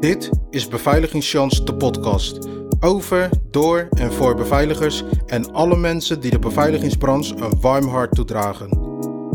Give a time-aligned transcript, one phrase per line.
[0.00, 2.38] Dit is Beveiligingschance, de podcast.
[2.80, 8.68] Over, door en voor beveiligers en alle mensen die de beveiligingsbranche een warm hart toedragen.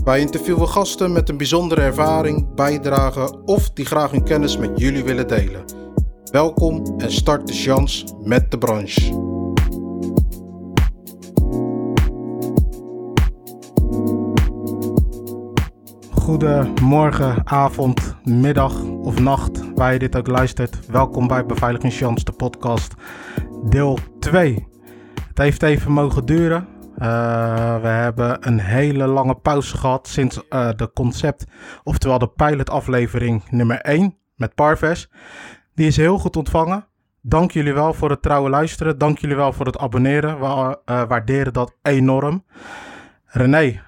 [0.03, 5.03] Wij interviewen gasten met een bijzondere ervaring, bijdrage of die graag hun kennis met jullie
[5.03, 5.63] willen delen.
[6.31, 9.21] Welkom en start de chance met de branche.
[16.09, 20.85] Goedemorgen, avond, middag of nacht, waar je dit ook luistert.
[20.85, 22.93] Welkom bij Beveiligingschance, de podcast,
[23.63, 24.67] deel 2.
[25.27, 26.67] Het heeft even mogen duren.
[26.97, 31.45] Uh, we hebben een hele lange pauze gehad sinds uh, de concept,
[31.83, 35.09] oftewel de pilotaflevering nummer 1 met Parves.
[35.75, 36.87] Die is heel goed ontvangen.
[37.21, 38.97] Dank jullie wel voor het trouwe luisteren.
[38.97, 40.39] Dank jullie wel voor het abonneren.
[40.39, 42.45] We uh, waarderen dat enorm.
[43.25, 43.81] René,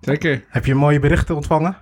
[0.00, 0.44] Zeker.
[0.48, 1.76] Heb je mooie berichten ontvangen?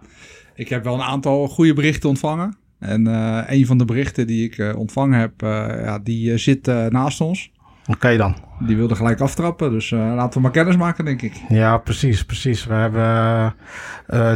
[0.54, 2.60] Ik heb wel een aantal goede berichten ontvangen.
[2.82, 5.48] En uh, een van de berichten die ik uh, ontvangen heb, uh,
[5.84, 7.50] ja, die zit naast ons.
[7.80, 8.34] Oké okay dan.
[8.66, 11.32] Die wilde gelijk aftrappen, dus laten we maar kennis maken, denk ik.
[11.48, 12.66] Ja, precies, precies.
[12.66, 13.54] We hebben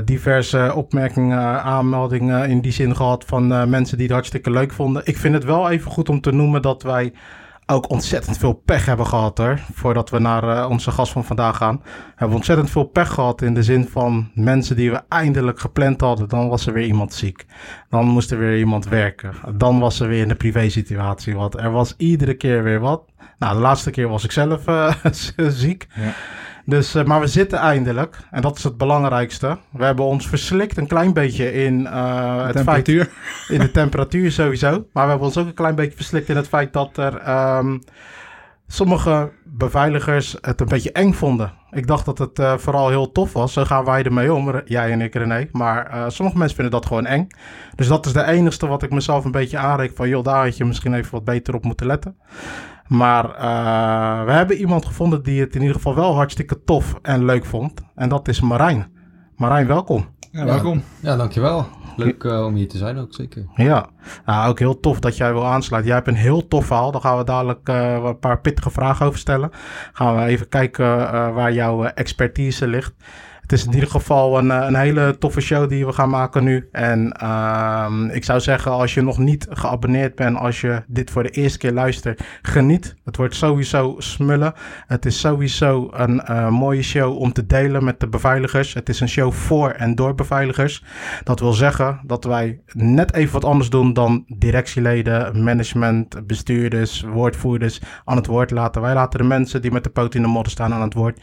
[0.04, 5.02] diverse opmerkingen, aanmeldingen in die zin gehad van mensen die het hartstikke leuk vonden.
[5.04, 7.12] Ik vind het wel even goed om te noemen dat wij
[7.66, 9.58] ook ontzettend veel pech hebben gehad hoor.
[9.72, 11.82] Voordat we naar uh, onze gast van vandaag gaan.
[12.08, 16.00] Hebben we ontzettend veel pech gehad in de zin van mensen die we eindelijk gepland
[16.00, 16.28] hadden.
[16.28, 17.46] Dan was er weer iemand ziek.
[17.90, 19.34] Dan moest er weer iemand werken.
[19.54, 21.60] Dan was er weer in de privé situatie wat.
[21.60, 23.04] Er was iedere keer weer wat.
[23.38, 24.92] Nou, de laatste keer was ik zelf uh,
[25.34, 25.86] ziek.
[25.94, 26.12] Ja.
[26.66, 29.58] Dus, uh, maar we zitten eindelijk, en dat is het belangrijkste.
[29.70, 33.04] We hebben ons verslikt een klein beetje in uh, het temperatuur.
[33.04, 33.48] feit...
[33.48, 34.70] In de temperatuur sowieso.
[34.70, 37.28] Maar we hebben ons ook een klein beetje verslikt in het feit dat er...
[37.58, 37.82] Um,
[38.66, 41.52] sommige beveiligers het een beetje eng vonden.
[41.70, 43.52] Ik dacht dat het uh, vooral heel tof was.
[43.52, 45.48] Zo gaan wij ermee om, jij en ik René.
[45.52, 47.26] Maar uh, sommige mensen vinden dat gewoon eng.
[47.74, 50.08] Dus dat is de enigste wat ik mezelf een beetje aanreik van...
[50.08, 52.16] joh, daar had je misschien even wat beter op moeten letten.
[52.88, 57.24] Maar uh, we hebben iemand gevonden die het in ieder geval wel hartstikke tof en
[57.24, 57.80] leuk vond.
[57.94, 58.86] En dat is Marijn.
[59.36, 60.06] Marijn, welkom.
[60.30, 60.82] Ja, welkom.
[61.00, 61.66] Ja, ja dankjewel.
[61.96, 63.46] Leuk uh, om hier te zijn ook, zeker.
[63.54, 63.86] Ja,
[64.24, 65.92] nou, ook heel tof dat jij wil aansluiten.
[65.92, 66.92] Jij hebt een heel tof verhaal.
[66.92, 69.50] Daar gaan we dadelijk uh, een paar pittige vragen over stellen.
[69.92, 72.94] Gaan we even kijken uh, waar jouw expertise ligt.
[73.46, 76.68] Het is in ieder geval een, een hele toffe show die we gaan maken nu.
[76.72, 81.22] En uh, ik zou zeggen, als je nog niet geabonneerd bent, als je dit voor
[81.22, 82.96] de eerste keer luistert, geniet.
[83.04, 84.52] Het wordt sowieso smullen.
[84.86, 88.74] Het is sowieso een uh, mooie show om te delen met de beveiligers.
[88.74, 90.84] Het is een show voor en door beveiligers.
[91.24, 97.80] Dat wil zeggen dat wij net even wat anders doen dan directieleden, management, bestuurders, woordvoerders
[98.04, 98.82] aan het woord laten.
[98.82, 101.20] Wij laten de mensen die met de poot in de modder staan aan het woord.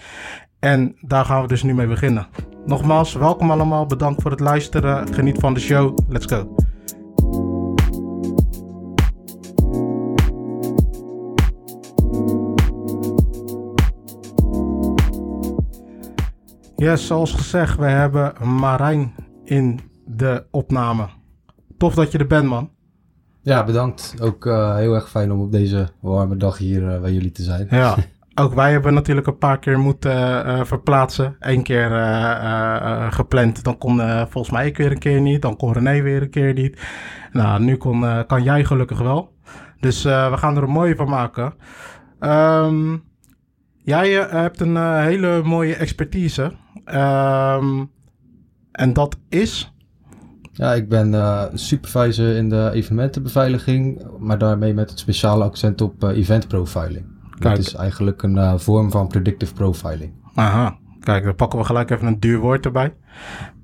[0.64, 2.28] En daar gaan we dus nu mee beginnen.
[2.66, 3.86] Nogmaals, welkom allemaal.
[3.86, 5.14] Bedankt voor het luisteren.
[5.14, 5.98] Geniet van de show.
[6.10, 6.56] Let's go.
[16.76, 21.08] Yes, zoals gezegd, we hebben Marijn in de opname.
[21.78, 22.70] Tof dat je er bent, man.
[23.42, 24.16] Ja, bedankt.
[24.22, 27.44] Ook uh, heel erg fijn om op deze warme dag hier uh, bij jullie te
[27.44, 27.68] zijn.
[27.70, 27.96] Ja,
[28.36, 31.36] ook wij hebben natuurlijk een paar keer moeten uh, verplaatsen.
[31.40, 34.00] Eén keer uh, gepland, dan kon
[34.30, 35.42] volgens mij ik weer een keer niet.
[35.42, 36.82] Dan kon René weer een keer niet.
[37.32, 39.32] Nou, nu kon, kan jij gelukkig wel.
[39.80, 41.54] Dus we gaan er een mooie van maken.
[42.20, 43.04] Um,
[43.84, 46.52] jij hebt een hele mooie expertise.
[46.86, 47.92] Um,
[48.72, 49.74] en dat is...
[50.52, 54.06] Ja, ik ben supervisor in de evenementenbeveiliging.
[54.20, 57.13] Maar daarmee met het speciale accent op event profiling.
[57.44, 57.58] Kijk.
[57.58, 60.14] Het is eigenlijk een uh, vorm van predictive profiling.
[60.36, 62.94] Aha, kijk, dan pakken we gelijk even een duur woord erbij.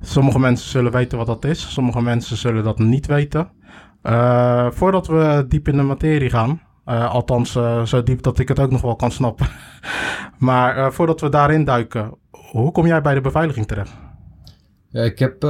[0.01, 3.51] Sommige mensen zullen weten wat dat is, sommige mensen zullen dat niet weten.
[4.03, 7.51] Uh, voordat we diep in de materie gaan, uh, althans
[7.84, 9.47] zo diep dat ik het ook nog wel kan snappen.
[10.38, 12.18] maar voordat we daarin duiken,
[12.51, 13.94] hoe kom jij bij de beveiliging terecht?
[14.88, 15.41] Ja, ik heb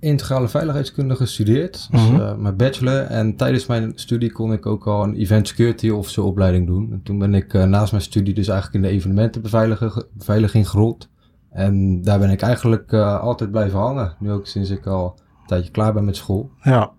[0.00, 2.20] integrale veiligheidskunde gestudeerd, dus, Mhm.
[2.20, 3.00] uh, mijn bachelor.
[3.02, 6.88] En tijdens mijn studie kon ik ook al een event security officer opleiding doen.
[6.92, 11.08] En toen ben ik uh, naast mijn studie dus eigenlijk in de evenementenbeveiliging gerold.
[11.50, 14.14] En daar ben ik eigenlijk uh, altijd blijven hangen.
[14.18, 16.50] Nu ook sinds ik al een tijdje klaar ben met school.
[16.62, 16.90] Ja,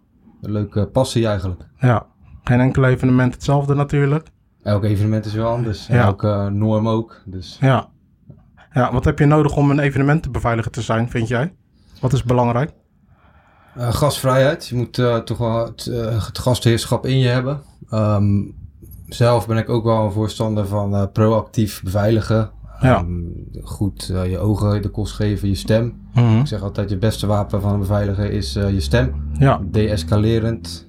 [0.42, 1.64] Een leuke passie eigenlijk.
[1.80, 2.06] ja.
[2.44, 4.28] Geen enkel evenement hetzelfde natuurlijk.
[4.64, 5.88] Elk evenement is wel anders.
[5.90, 6.04] En Ja.
[6.06, 7.22] elke norm ook.
[7.25, 7.90] Dus Ja.
[8.74, 11.54] Ja, wat heb je nodig om een evenementenbeveiliger te zijn, vind jij?
[12.02, 12.72] Wat is belangrijk?
[13.78, 14.68] Uh, gastvrijheid.
[14.68, 17.62] Je moet uh, toch wel het, uh, het, gastheerschap in je hebben.
[17.94, 18.56] Um,
[19.08, 22.52] zelf ben ik ook wel een voorstander van proactief beveiligen.
[22.80, 23.00] Ja.
[23.00, 25.84] Um, goed je ogen de kost geven, je stem.
[26.14, 26.40] Mm -hmm.
[26.40, 29.32] Ik zeg altijd, je beste wapen van een beveiliger is je stem.
[29.34, 29.60] Ja.
[29.64, 30.88] Deescalerend.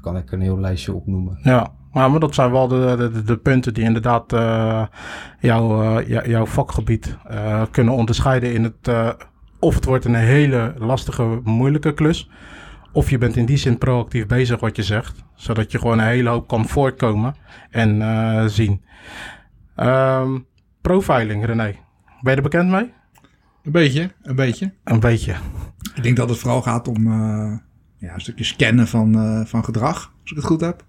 [0.00, 1.38] Kan ik een heel lijstje opnoemen.
[1.42, 4.30] Ja, maar, dat zijn wel de, de, de punten die inderdaad
[5.40, 7.16] jouw, jouw vakgebied
[7.70, 9.16] kunnen onderscheiden in het...
[9.66, 12.30] of het wordt een hele lastige, moeilijke klus...
[12.92, 15.24] Of je bent in die zin proactief bezig wat je zegt.
[15.34, 17.34] Zodat je gewoon een hele hoop kan voortkomen
[17.70, 18.84] en zien.
[19.76, 20.46] Um,
[20.80, 21.74] profiling, René.
[22.20, 22.92] Ben je er bekend mee?
[23.62, 24.72] Een beetje, een beetje.
[24.84, 25.34] Een beetje.
[25.94, 27.58] Ik denk dat het vooral gaat om uh,
[27.96, 30.84] ja, een stukje scannen van, uh, van gedrag, als ik het goed heb.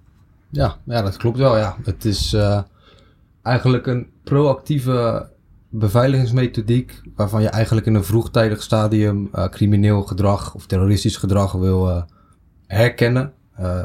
[0.50, 1.58] Ja, ja dat klopt wel.
[1.58, 1.78] Ja.
[1.84, 2.62] Het is uh,
[3.42, 5.30] eigenlijk een proactieve
[5.78, 12.06] beveiligingsmethodiek waarvan je eigenlijk in een vroegtijdig stadium crimineel gedrag of terroristisch gedrag wil
[12.68, 13.34] herkennen.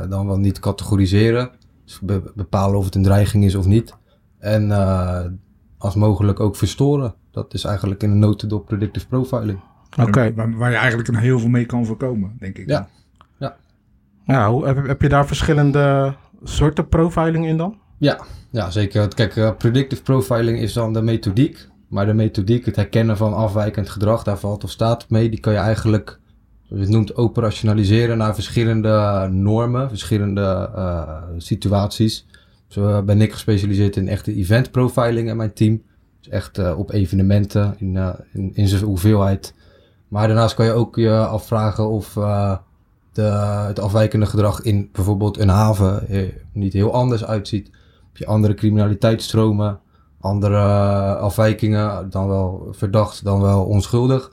[0.09, 1.51] dan wel niet categoriseren.
[1.85, 3.95] Dus be bepalen of het een dreiging is of niet.
[4.39, 4.71] En
[5.79, 7.15] als mogelijk ook verstoren.
[7.31, 9.61] Dat is eigenlijk in een notendop predictive profiling.
[10.01, 10.35] Oké.
[10.35, 12.69] Waar, waar, je eigenlijk een heel veel mee kan voorkomen, denk ik.
[12.69, 12.89] Ja.
[13.39, 13.57] Ja.
[14.25, 17.79] ja hoe, heb, heb je daar verschillende soorten profiling in dan?
[17.99, 19.09] Ja, ja zeker.
[19.09, 21.69] Kijk, uh, predictive profiling is dan de methodiek.
[21.93, 25.31] Maar de methodiek, het herkennen van afwijkend gedrag, daar valt of staat mee.
[25.31, 26.19] Die kan je eigenlijk,
[26.63, 32.27] zoals je het noemt, operationaliseren naar verschillende normen, verschillende uh, situaties.
[32.69, 35.83] Zo ben ik gespecialiseerd in echte event profiling in mijn team.
[36.21, 37.99] Dus echt uh, op evenementen in,
[38.33, 39.55] in, in zijn hoeveelheid.
[40.09, 42.13] Maar daarnaast kan je ook je afvragen of
[43.13, 43.23] de,
[43.67, 46.07] het afwijkende gedrag in bijvoorbeeld een haven
[46.53, 47.67] niet heel anders uitziet.
[48.07, 49.81] Heb je andere criminaliteitsstromen,
[50.23, 50.59] andere
[51.17, 54.31] afwijkingen, dan wel verdacht, dan wel onschuldig.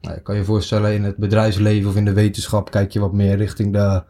[0.00, 3.12] Nou, je kan je voorstellen in het bedrijfsleven of in de wetenschap kijk je wat
[3.12, 4.02] meer richting de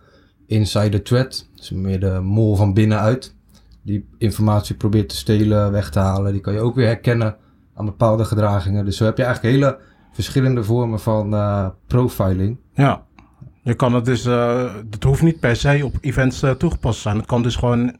[0.46, 1.48] insider threat.
[1.54, 3.34] Dus meer de mol van binnenuit
[3.82, 6.32] die informatie probeert te stelen, weg te halen.
[6.32, 7.36] Die kan je ook weer herkennen
[7.74, 8.84] aan bepaalde gedragingen.
[8.84, 9.78] Dus zo heb je eigenlijk hele
[10.12, 12.58] verschillende vormen van uh, profiling.
[12.74, 13.04] Ja,
[13.62, 17.16] je kan het dus, uh, het hoeft niet per se op events toegepast te zijn.
[17.16, 17.96] Het kan dus gewoon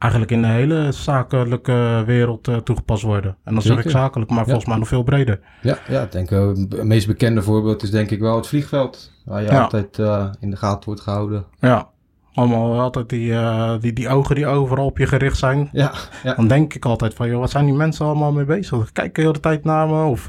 [0.00, 3.36] eigenlijk in de hele zakelijke wereld toegepast worden.
[3.44, 5.40] En dan zeg ik zakelijk, maar volgens mij nog veel breder.
[5.62, 9.12] Ja, ja ik denk het meest bekende voorbeeld is denk ik wel het vliegveld.
[9.24, 9.98] Waar je altijd
[10.40, 11.44] in de gaten wordt gehouden.
[11.58, 11.88] Ja,
[12.34, 13.34] allemaal altijd die,
[13.80, 15.68] die, die ogen die overal op je gericht zijn.
[15.72, 15.92] Ja,
[16.22, 16.34] ja.
[16.34, 18.92] Dan denk ik altijd van, joh, wat zijn die mensen allemaal mee bezig?
[18.92, 20.04] Kijken de hele tijd naar me.
[20.04, 20.26] Of,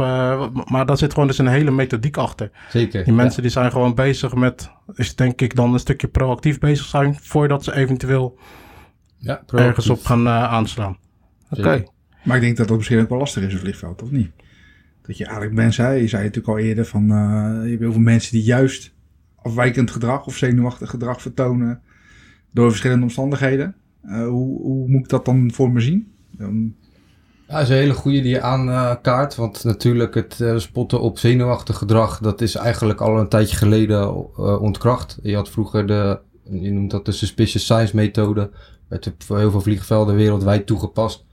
[0.70, 2.52] maar daar zit gewoon dus een hele methodiek achter.
[2.70, 3.04] Zeker.
[3.04, 6.86] Die mensen die zijn gewoon bezig met, is denk ik dan een stukje proactief bezig
[6.86, 7.18] zijn...
[7.22, 8.38] voordat ze eventueel
[9.22, 10.98] ja, ergens op gaan uh, aanslaan.
[11.50, 11.84] Oké.
[12.24, 14.32] Maar ik denk dat dat misschien ook wel lastig is, een vliegveld, of niet?
[15.02, 17.06] Dat je eigenlijk mensen, je zei natuurlijk al eerder van,
[17.64, 18.94] je hebt heel veel mensen die juist
[19.36, 21.82] afwijkend gedrag of zenuwachtig gedrag vertonen
[22.52, 23.76] door verschillende omstandigheden.
[24.06, 26.12] Uh, hoe, hoe, moet ik dat dan voor me zien?
[26.40, 26.76] Um...
[27.48, 29.36] Ja, dat is een hele goede die je aankaart.
[29.36, 32.20] want natuurlijk het spotten op zenuwachtig gedrag...
[32.20, 35.20] dat is eigenlijk al een tijdje geleden uh, ontkracht.
[35.24, 36.20] Je had vroeger de,
[36.52, 38.50] je noemt dat de suspicious science methode...
[38.88, 41.26] werd voor heel veel vliegvelden wereldwijd toegepast.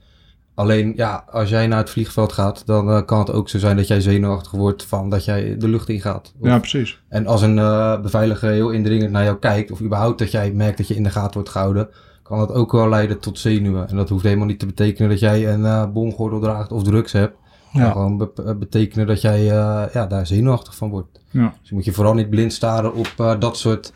[0.55, 3.77] Alleen, ja, als jij naar het vliegveld gaat, dan uh, kan het ook zo zijn
[3.77, 6.35] dat jij zenuwachtig wordt van dat jij de lucht ingaat.
[6.41, 7.01] Of, ja, precies.
[7.09, 10.77] En als een uh, beveiliger heel indringend naar jou kijkt, of überhaupt dat jij merkt
[10.77, 11.89] dat je in de gaten wordt gehouden,
[12.23, 13.89] kan dat ook wel leiden tot zenuwen.
[13.89, 17.13] En dat hoeft helemaal niet te betekenen dat jij een uh, bomgordel draagt of drugs
[17.13, 17.37] hebt.
[17.73, 17.83] Ja.
[17.83, 19.45] kan gewoon be betekenen dat jij
[19.93, 21.21] ja, daar zenuwachtig van wordt.
[21.31, 21.55] Ja.
[21.61, 23.93] Dus moet je vooral niet blind staren op dat soort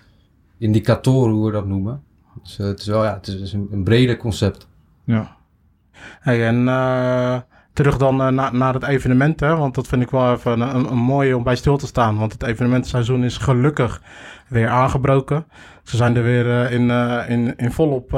[0.62, 2.02] indicatoren, hoe we dat noemen.
[2.42, 4.68] Dus het is wel ja, het is een, een breder concept.
[5.04, 5.36] Ja.
[6.20, 7.40] Hey, en uh,
[7.72, 10.90] terug dan uh, na, naar het evenement, hè, want dat vind ik wel even een,
[10.90, 12.18] een, mooie om bij stil te staan.
[12.18, 14.02] Want het evenementseizoen is gelukkig
[14.48, 15.46] weer aangebroken.
[15.82, 16.90] Ze zijn er weer uh, in,
[17.28, 18.10] in, in volop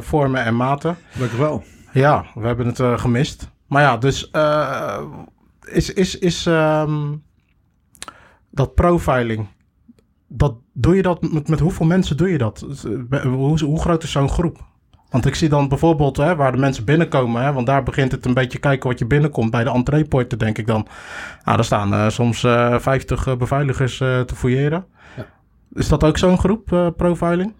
[0.00, 0.96] vormen en maten.
[1.10, 1.64] Gelukkig wel.
[1.92, 3.50] Ja, we hebben het gemist.
[3.66, 4.30] Maar ja, dus
[5.60, 7.22] is, is, is um,
[8.50, 9.46] dat profiling,
[10.28, 12.66] dat, doe je dat met, met hoeveel mensen doe je dat?
[13.22, 14.66] Hoe, hoe groot is zo'n groep?
[15.10, 18.24] Want ik zie dan bijvoorbeeld hè, waar de mensen binnenkomen, hè, want daar begint het
[18.24, 19.50] een beetje kijken wat je binnenkomt.
[19.50, 20.86] Bij de entreepoorten denk ik dan.
[21.44, 24.84] Nou, daar staan uh, soms uh, eh, 50 uh, beveiligers eh, te fouilleren.
[25.16, 25.26] Ja.
[25.72, 27.54] Is dat ook zo'n groep, profiling?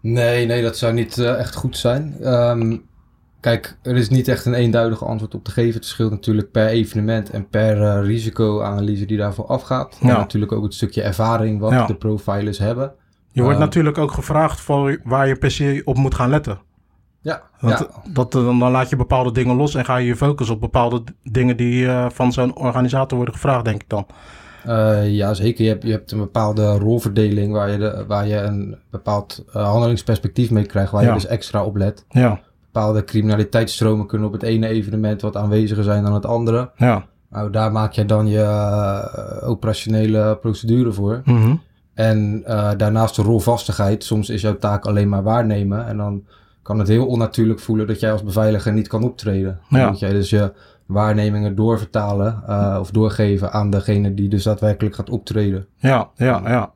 [0.00, 2.32] Nee, nee, dat zou niet echt goed zijn.
[2.32, 2.84] Um,
[3.44, 5.74] kijk, er is niet echt een eenduidig antwoord op te geven.
[5.74, 9.96] Het verschilt natuurlijk per evenement en per risicoanalyse die daarvoor afgaat.
[10.00, 10.08] Ja.
[10.08, 11.86] En natuurlijk ook het stukje ervaring wat ja.
[11.86, 12.92] de profilers hebben.
[13.32, 16.58] Je wordt ehm, natuurlijk ook gevraagd voor waar je per se op moet gaan letten.
[17.20, 20.50] Ja, Want Dat, dan, dan laat je bepaalde dingen los en ga je je focus
[20.50, 24.06] op bepaalde dingen die uh, van zo'n organisator worden gevraagd, denk ik dan.
[24.66, 25.64] Uh, ja, zeker.
[25.64, 29.68] Je hebt, je hebt een bepaalde rolverdeling waar je, de, waar je een bepaald uh,
[29.68, 32.04] handelingsperspectief mee krijgt, waar je dus extra op let.
[32.08, 32.40] Ja.
[32.74, 36.70] Bepaalde criminaliteitsstromen kunnen op het ene evenement wat aanweziger zijn dan het andere.
[36.76, 37.04] Ja.
[37.30, 41.22] Nou, daar maak je dan je operationele procedure voor.
[41.24, 41.60] Mm
[41.94, 44.04] En uh, daarnaast de rolvastigheid.
[44.04, 45.86] Soms is jouw taak alleen maar waarnemen.
[45.86, 46.24] En dan
[46.62, 49.58] kan het heel onnatuurlijk voelen dat jij als beveiliger niet kan optreden.
[49.70, 49.88] Dan Ja.
[49.88, 50.52] moet jij dus je
[50.86, 55.66] waarnemingen doorvertalen uh, of doorgeven aan degene die dus daadwerkelijk gaat optreden.
[55.76, 56.70] Ja, ja, ja.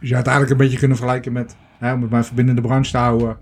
[0.00, 2.90] Dus je had eigenlijk een beetje kunnen vergelijken met, hè, om het maar verbindende branche
[2.90, 3.36] te houden,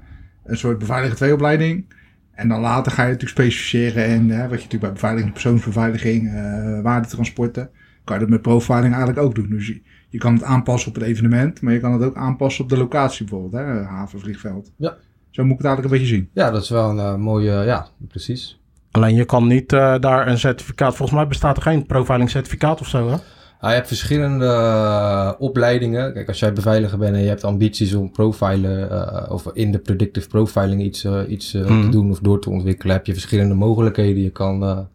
[0.45, 1.87] een soort beveiliger 2 opleiding.
[2.33, 6.23] En dan later ga je natuurlijk specificeren in hè, wat je natuurlijk bij beveiliging, persoonsbeveiliging,
[6.23, 7.71] uh, waardetransporten.
[8.05, 9.49] Kan je dat met profiling eigenlijk ook doen.
[9.49, 12.65] Dus je, je kan het aanpassen op het evenement, maar je kan het ook aanpassen
[12.65, 14.73] op de locatie bijvoorbeeld, hè, haven, vliegveld.
[14.77, 14.97] Ja.
[15.31, 16.31] Zo moet ik het eigenlijk een beetje zien.
[16.33, 18.61] Ja, dat is wel een uh, mooie, ja, precies.
[18.91, 22.81] Alleen je kan niet uh, daar een certificaat, volgens mij bestaat er geen profiling certificaat
[22.81, 23.17] of zo hè?
[23.65, 26.13] Ah, je hebt verschillende uh, opleidingen.
[26.13, 29.79] Kijk, als jij beveiliger bent en je hebt ambities om profilen uh, of in de
[29.79, 31.83] predictive profiling iets, uh, iets mm.
[31.83, 34.23] te doen of door te ontwikkelen, heb je verschillende mogelijkheden.
[34.23, 34.89] Je kan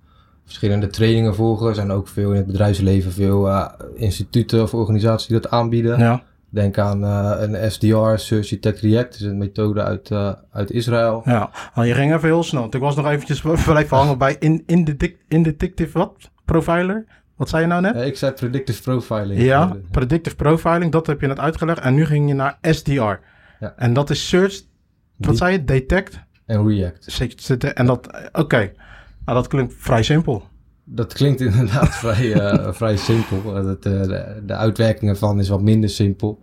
[0.46, 1.68] verschillende trainingen volgen.
[1.68, 3.50] Er zijn ook veel in het bedrijfsleven veel
[3.96, 6.00] instituten of organisaties die dat aanbieden.
[6.00, 6.24] Ja.
[6.50, 9.16] Denk aan een SDR, Search Detect React.
[9.16, 10.12] Is een methode uit,
[10.52, 11.22] uit Israël.
[11.26, 12.68] Ja, oh, je ging even heel snel.
[12.70, 16.32] Ik was nog eventjes blijven hangen bij in, in, de, in detective wat?
[16.46, 17.06] Profiler?
[17.40, 17.96] Wat zei je nou net?
[17.96, 19.42] Ja, ik zei predictive profiling.
[19.42, 21.80] Ja, predictive profiling, dat heb je net uitgelegd.
[21.80, 22.92] En nu ging je naar SDR.
[22.92, 23.74] Ja.
[23.76, 24.62] En dat is search,
[25.18, 25.64] wat zei je?
[25.64, 26.20] Detect?
[26.46, 27.50] En React.
[27.74, 28.40] En dat, oké.
[28.40, 28.74] Okay.
[29.26, 30.44] Nou, dat klinkt vrij simpel.
[30.84, 33.54] Dat klinkt inderdaad vrij, uh, vrij simpel.
[33.54, 36.42] Dat, uh, de, de uitwerking ervan is wat minder simpel.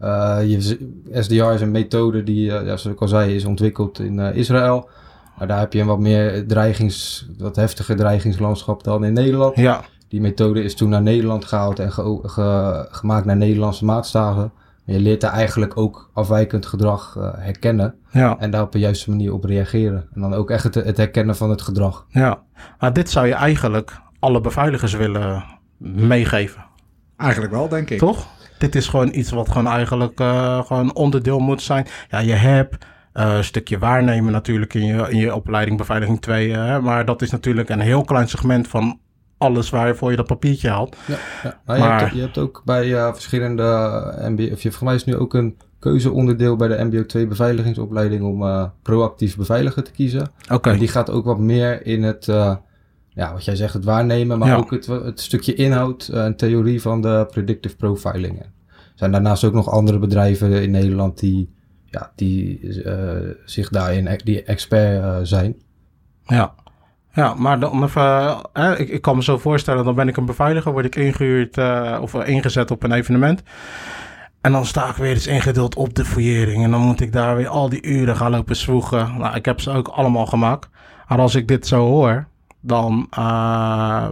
[0.00, 0.60] Uh, je,
[1.12, 4.88] SDR is een methode die, ja, zoals ik al zei, is ontwikkeld in Israël.
[5.38, 9.56] Maar daar heb je een wat meer dreigings, wat heftiger dreigingslandschap dan in Nederland.
[9.56, 9.84] Ja.
[10.08, 14.52] Die methode is toen naar Nederland gehaald en ge ge gemaakt naar Nederlandse maatstaven.
[14.84, 17.94] Je leert daar eigenlijk ook afwijkend gedrag uh, herkennen.
[18.10, 18.38] Ja.
[18.38, 20.08] En daar op de juiste manier op reageren.
[20.14, 22.06] En dan ook echt het, het herkennen van het gedrag.
[22.08, 22.42] Ja,
[22.78, 25.44] maar dit zou je eigenlijk alle beveiligers willen
[25.78, 26.64] meegeven.
[27.16, 27.98] Eigenlijk wel, denk ik.
[27.98, 28.26] Toch?
[28.58, 31.86] Dit is gewoon iets wat gewoon eigenlijk uh, gewoon onderdeel moet zijn.
[32.08, 32.84] Ja, je hebt
[33.14, 36.48] uh, een stukje waarnemen natuurlijk in je, in je opleiding beveiliging 2.
[36.48, 38.98] Uh, maar dat is natuurlijk een heel klein segment van
[39.38, 40.96] alles waarvoor je dat papiertje haalt.
[41.06, 41.60] Ja, ja.
[41.66, 41.88] Nou, maar...
[41.88, 43.64] je, hebt, je, hebt, ook bij uh, verschillende
[44.28, 48.22] MBO, of je, voor mij is nu ook een keuzeonderdeel bij de MBO 2 beveiligingsopleiding
[48.22, 50.30] om uh, proactief beveiliger te kiezen.
[50.44, 50.54] Oké.
[50.54, 50.78] Okay.
[50.78, 52.56] Die gaat ook wat meer in het, uh,
[53.08, 54.56] ja, wat jij zegt, het waarnemen, maar Ja.
[54.56, 58.40] ook het, het stukje inhoud en theorie van de predictive profiling.
[58.40, 58.50] Er
[58.94, 61.54] zijn daarnaast ook nog andere bedrijven in Nederland die,
[61.84, 62.60] ja, die
[63.44, 65.56] zich daarin, die expert zijn.
[66.24, 66.54] Ja.
[67.18, 70.24] Ja, maar dan even, hè, ik, ik kan me zo voorstellen, dan ben ik een
[70.24, 73.42] beveiliger, word ik ingehuurd uh, of ingezet op een evenement.
[74.40, 76.64] En dan sta ik weer eens ingeduld op de fouillering.
[76.64, 79.18] En dan moet ik daar weer al die uren gaan lopen zwoegen.
[79.18, 80.68] Nou, ik heb ze ook allemaal gemaakt.
[81.08, 82.28] Maar als ik dit zo hoor,
[82.60, 83.08] dan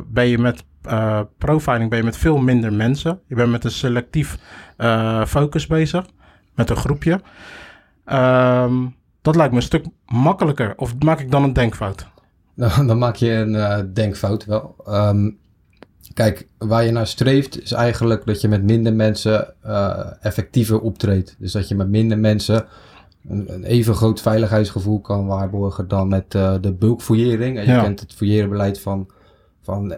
[0.07, 0.65] ben je met
[1.39, 3.21] profiling ben je met veel minder mensen.
[3.27, 4.39] Je bent met een selectief
[5.27, 6.07] focus bezig.
[6.55, 7.21] Met een groepje.
[8.07, 10.73] Um, dat lijkt me een stuk makkelijker.
[10.77, 12.15] Of maak ik dan een denkfout?
[12.57, 14.77] Nou, dan maak je een uh, denkfout wel.
[14.89, 15.39] Um,
[16.15, 21.37] kijk, waar je naar streeft is eigenlijk dat je met minder mensen uh, effectiever optreedt.
[21.39, 22.65] Dus dat je met minder mensen
[23.29, 27.59] een, een even groot veiligheidsgevoel kan waarborgen dan met uh, de bulkfouillering.
[27.59, 27.83] En je Ja.
[27.83, 29.07] kent het fouilleerbeleid van,
[29.63, 29.95] van,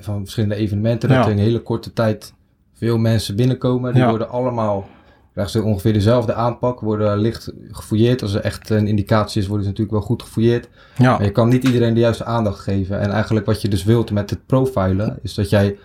[0.00, 1.08] van verschillende evenementen.
[1.08, 1.24] Dat Ja.
[1.24, 2.34] er in een hele korte tijd
[2.72, 3.92] veel mensen binnenkomen.
[3.92, 4.08] Die Ja.
[4.08, 4.88] worden allemaal
[5.32, 8.22] krijgen ze ongeveer dezelfde aanpak, worden licht gefouilleerd.
[8.22, 10.68] Als er echt een indicatie is, worden ze natuurlijk wel goed gefouilleerd.
[10.96, 13.00] Ja, Maar je kan niet iedereen de juiste aandacht geven.
[13.00, 15.76] En eigenlijk wat je dus wilt met het profilen, is dat jij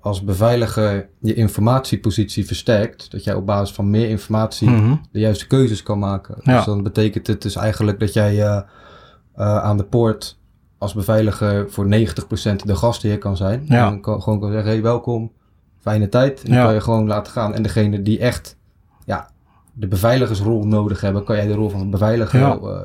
[0.00, 3.10] als beveiliger je informatiepositie versterkt.
[3.10, 4.94] Dat jij op basis van meer informatie Mhm.
[5.12, 6.34] de juiste keuzes kan maken.
[6.42, 6.56] Ja.
[6.56, 8.56] Dus dan betekent het dus eigenlijk dat jij eh,
[9.36, 10.38] eh, aan de poort
[10.78, 13.62] als beveiliger voor 90% de gastheer kan zijn.
[13.68, 13.90] Ja.
[13.90, 15.32] En kan, gewoon kan zeggen, hey, welkom,
[15.80, 16.42] fijne tijd.
[16.42, 16.64] En dan Ja.
[16.64, 17.54] kan je gewoon laten gaan.
[17.54, 18.56] En degene die echt
[19.08, 19.30] ja,
[19.72, 22.56] de beveiligersrol nodig hebben, kan jij de rol van beveiliger Ja.
[22.56, 22.80] eh,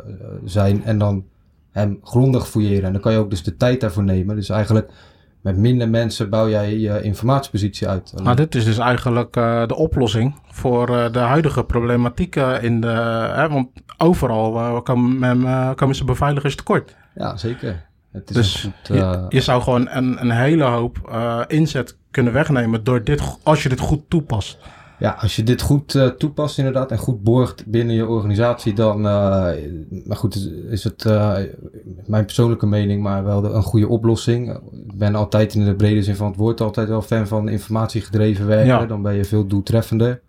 [0.45, 1.23] zijn en dan
[1.71, 2.83] hem grondig fouilleren.
[2.83, 4.35] En dan kan je ook dus de tijd daarvoor nemen.
[4.35, 4.89] Dus eigenlijk
[5.41, 8.13] met minder mensen bouw jij je informatiepositie uit.
[8.23, 12.87] Maar dit is dus eigenlijk eh, de oplossing voor eh, de huidige problematiek in de...
[13.35, 16.95] Hè, want overal komen, komen ze beveiligers tekort.
[17.15, 17.85] Ja, zeker.
[18.11, 21.15] Het is Dus een goed, je, je zou gewoon een, een hele hoop
[21.47, 24.57] inzet kunnen wegnemen door dit, als je dit goed toepast.
[25.03, 28.97] Ja, als je dit goed eh, toepast inderdaad en goed borgt binnen je organisatie, dan,
[28.97, 29.51] eh,
[30.05, 30.35] maar goed,
[30.69, 31.37] is- het eh,
[32.05, 34.49] mijn persoonlijke mening, maar wel de, een goede oplossing.
[34.87, 38.47] Ik ben altijd in de brede zin van het woord altijd wel fan van informatiegedreven
[38.47, 38.65] werken.
[38.67, 38.85] Ja.
[38.85, 40.21] Dan ben je veel doeltreffender.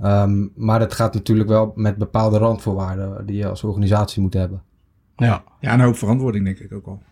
[0.00, 4.62] Ehm, maar het gaat natuurlijk wel met bepaalde randvoorwaarden die je als organisatie moet hebben.
[5.16, 7.02] Ja, Ja, een hoop verantwoording denk ik ook wel.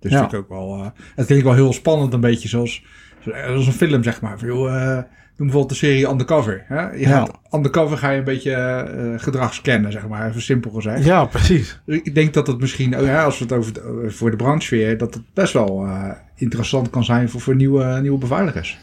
[0.00, 0.18] Dus Ja.
[0.18, 0.92] vind ik ook wel.
[1.14, 2.84] het klinkt wel heel spannend, een beetje zoals,
[3.24, 4.38] zoals een film, zeg maar.
[4.38, 4.98] Van, joh,
[5.38, 6.64] Noem bijvoorbeeld de serie Undercover.
[6.66, 6.90] Hè?
[6.90, 8.50] Je gaat, Undercover ga je een beetje
[8.96, 10.28] uh, gedrag scannen, zeg maar.
[10.28, 11.04] Even simpel gezegd.
[11.04, 11.80] Ja, precies.
[11.84, 15.14] Ik denk dat het misschien, ja, als we het over de, voor de branchesfeer, dat
[15.14, 18.78] het best wel uh, interessant kan zijn voor, voor nieuwe, nieuwe beveiligers.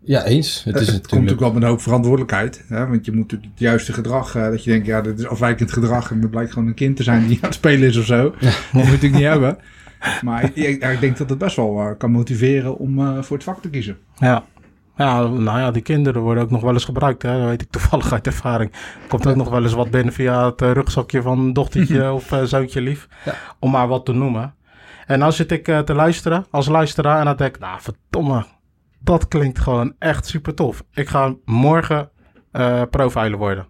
[0.00, 0.64] Ja, eens.
[0.64, 2.64] Het, is het, komt natuurlijk wel met een hoop verantwoordelijkheid.
[2.68, 2.86] Hè?
[2.86, 6.10] Want je moet het juiste gedrag, uh, dat je denkt, ja, dit is afwijkend gedrag
[6.10, 8.34] en het blijkt gewoon een kind te zijn die aan het spelen is of zo.
[8.38, 8.48] Ja.
[8.48, 9.58] Dat moet je natuurlijk niet hebben.
[10.22, 13.62] Maar ik, ik, ik, denk dat het best wel kan motiveren om voor het vak
[13.62, 13.96] te kiezen.
[14.18, 14.44] Ja,
[14.96, 17.22] ja, nou ja, die kinderen worden ook nog wel eens gebruikt.
[17.22, 17.38] Hè?
[17.38, 18.72] Dat weet ik toevallig uit ervaring.
[19.08, 22.42] Komt ook nog wel eens wat binnen via het uh, rugzakje van dochtertje of uh,
[22.42, 23.08] zoontje lief.
[23.24, 23.34] Ja.
[23.58, 24.54] Om maar wat te noemen.
[25.06, 28.44] En dan zit ik uh, te luisteren als luisteraar en dan denk ik, nou verdomme,
[28.98, 30.84] dat klinkt gewoon echt super tof.
[30.92, 32.10] Ik ga morgen
[32.90, 33.66] profiler worden.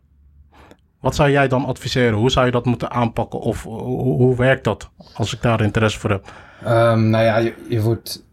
[1.01, 2.19] Wat zou jij dan adviseren?
[2.19, 3.41] Hoe zou je dat moeten aanpakken?
[3.41, 6.33] Of hoe, hoe werkt dat als ik daar interesse voor heb?
[6.67, 8.27] Um, nou ja, je, je wordt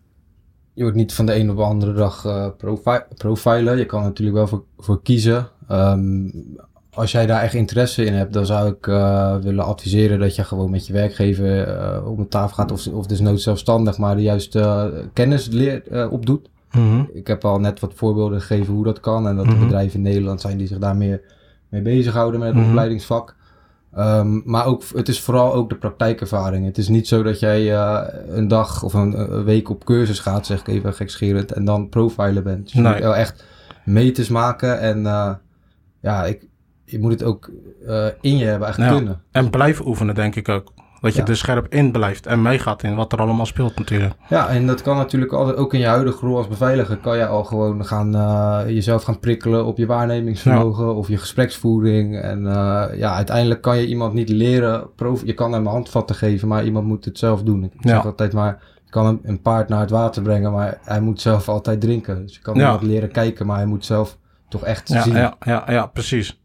[0.80, 3.78] je wordt niet van de een op de andere dag uh, profi profilen.
[3.78, 5.48] Je kan natuurlijk wel voor, voor kiezen.
[5.72, 6.32] Um,
[6.94, 10.44] als jij daar echt interesse in hebt, dan zou ik uh, willen adviseren dat je
[10.44, 12.72] gewoon met je werkgever uh, om de tafel gaat.
[12.72, 16.50] Of, of dus nooit zelfstandig, maar de juiste kennis leert, opdoet.
[16.72, 17.10] Mm -hmm.
[17.14, 19.28] Ik heb al net wat voorbeelden gegeven hoe dat kan.
[19.28, 19.60] En dat mm -hmm.
[19.60, 21.22] de bedrijven in Nederland zijn die zich daar meer
[21.70, 22.72] mee bezighouden met het mm -hmm.
[22.72, 23.36] opleidingsvak.
[23.98, 26.66] Um, maar ook, het is vooral ook de praktijkervaring.
[26.66, 30.20] Het is niet zo dat jij uh, een dag of een, een, week op cursus
[30.20, 32.64] gaat, zeg ik even gekscherend, en dan profiler bent.
[32.64, 32.92] Dus je nee.
[32.92, 33.46] moet wel echt
[33.86, 35.32] meters maken en uh,
[36.02, 36.48] ja, ik,
[36.86, 37.52] je moet het ook
[37.88, 39.22] uh, in je hebben, echt ja, kunnen.
[39.32, 40.74] En blijven oefenen, denk ik ook.
[41.02, 41.28] Dat je ja.
[41.28, 44.14] er scherp in blijft en meegaat in wat er allemaal speelt natuurlijk.
[44.30, 47.28] Ja, en dat kan natuurlijk altijd, ook in je huidige rol als beveiliger, kan je
[47.28, 50.92] al gewoon gaan, uh, jezelf gaan prikkelen op je waarnemingsvermogen ja.
[50.92, 52.22] of je gespreksvoering.
[52.22, 54.88] En uh, ja, uiteindelijk kan je iemand niet leren,
[55.24, 57.64] je kan hem handvatten geven, maar iemand moet het zelf doen.
[57.64, 61.02] Ik zeg altijd maar, je kan hem een paard naar het water brengen, maar hij
[61.02, 62.26] moet zelf altijd drinken.
[62.26, 64.18] Dus je kan hem leren kijken, maar hij moet zelf
[64.50, 65.16] toch echt zien.
[65.16, 66.39] Ja, ja, ja, precies.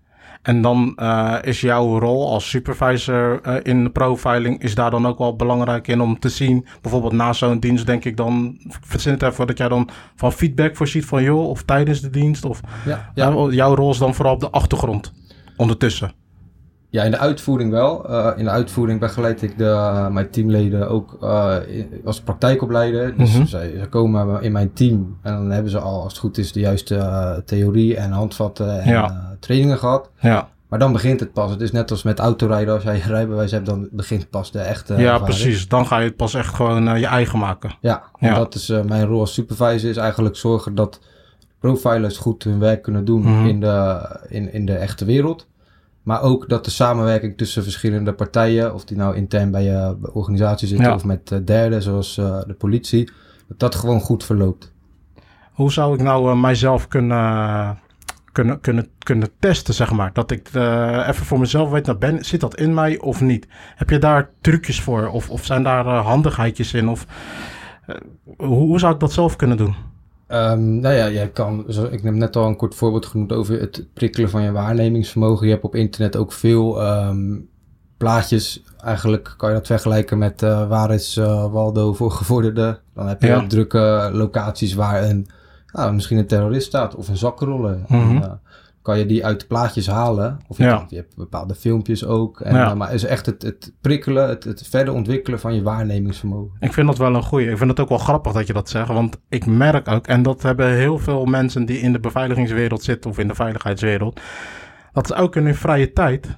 [0.44, 5.06] En dan uh, is jouw rol als supervisor uh, in de profiling, is daar dan
[5.06, 9.12] ook wel belangrijk in om te zien, bijvoorbeeld na zo'n dienst denk ik dan, verzin
[9.12, 12.60] het even dat jij dan van feedback voorziet van joh, of tijdens de dienst, of
[12.84, 13.30] ja, ja.
[13.30, 15.12] Uh, jouw rol is dan vooral op de achtergrond,
[15.56, 16.12] ondertussen.
[16.94, 18.10] Ja, in de uitvoering wel.
[18.36, 21.18] in de uitvoering begeleid ik de, mijn teamleden ook
[22.04, 23.16] als praktijkopleider.
[23.16, 23.46] Dus -hmm.
[23.46, 26.52] zij, zij, komen in mijn team en dan hebben ze al, als het goed is,
[26.52, 30.10] de juiste theorie en handvatten en ja trainingen gehad.
[30.20, 30.48] Ja.
[30.68, 31.50] Maar dan begint het pas.
[31.50, 32.74] Het is net als met autorijden.
[32.74, 35.24] Als jij je rijbewijs hebt, dan begint pas de echte Ja, ervaring.
[35.24, 35.68] precies.
[35.68, 37.76] Dan ga je het pas echt gewoon je eigen maken.
[37.80, 38.34] Ja, ja.
[38.34, 39.90] dat is mijn rol als supervisor.
[39.90, 41.00] Is eigenlijk zorgen dat
[41.58, 43.46] profilers goed hun werk kunnen doen -hmm.
[43.46, 45.46] in, de, in, in de echte wereld.
[46.04, 50.68] Maar ook dat de samenwerking tussen verschillende partijen, of die nou intern bij je organisatie
[50.68, 50.94] zitten ja.
[50.94, 53.10] of met uh, derden, zoals de politie,
[53.48, 54.72] dat dat gewoon goed verloopt.
[55.52, 57.78] Hoe zou ik nou mijzelf kunnen
[58.34, 60.12] kunnen, kunnen, kunnen testen, zeg maar.
[60.12, 63.46] Dat ik uh, even voor mezelf weet, nou ben, zit dat in mij of niet?
[63.76, 65.08] Heb je daar trucjes voor?
[65.08, 66.88] Of, of zijn daar handigheidjes in?
[66.88, 67.06] Of
[68.36, 69.74] hoe, hoe, zou ik dat zelf kunnen doen?
[70.34, 73.86] Um, nou ja, jij kan, ik heb net al een kort voorbeeld genoemd over het
[73.92, 75.46] prikkelen van je waarnemingsvermogen.
[75.46, 77.48] Je hebt op internet ook veel um,
[77.96, 78.62] plaatjes.
[78.78, 81.14] Eigenlijk kan je dat vergelijken met waar is
[81.50, 82.80] Waldo voor gevorderde.
[82.94, 83.46] Dan heb je ja.
[83.46, 85.26] drukke locaties waar een
[85.74, 87.78] nou, misschien een terrorist staat of een zakkenroller.
[87.88, 88.40] Mm -hmm.
[88.84, 90.38] Kan je die uit de plaatjes halen.
[90.48, 90.76] Of je, ja.
[90.76, 92.40] kan, je hebt bepaalde filmpjes ook.
[92.40, 92.74] En, ja.
[92.74, 96.56] maar is echt het, het prikkelen, het, het, verder ontwikkelen van je waarnemingsvermogen.
[96.60, 97.50] Ik vind dat wel een goeie.
[97.50, 98.88] Ik vind het ook wel grappig dat je dat zegt.
[98.88, 103.10] Want ik merk ook, en dat hebben heel veel mensen die in de beveiligingswereld zitten
[103.10, 104.20] of in de veiligheidswereld.
[104.92, 106.36] Dat is ook in hun vrije tijd.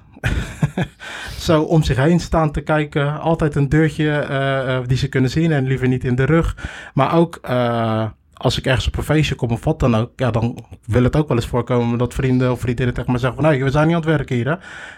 [1.47, 3.19] zo om zich heen staan te kijken.
[3.19, 6.57] Altijd een deurtje uh, die ze kunnen zien en liever niet in de rug.
[6.93, 8.05] Maar ook uh,
[8.37, 11.15] als ik ergens op een feestje kom of wat dan ook, ja, dan wil het
[11.15, 13.87] ook wel eens voorkomen dat vrienden of vriendinnen tegen me zeggen van, nee, we zijn
[13.87, 14.55] niet aan het werken hier, hè.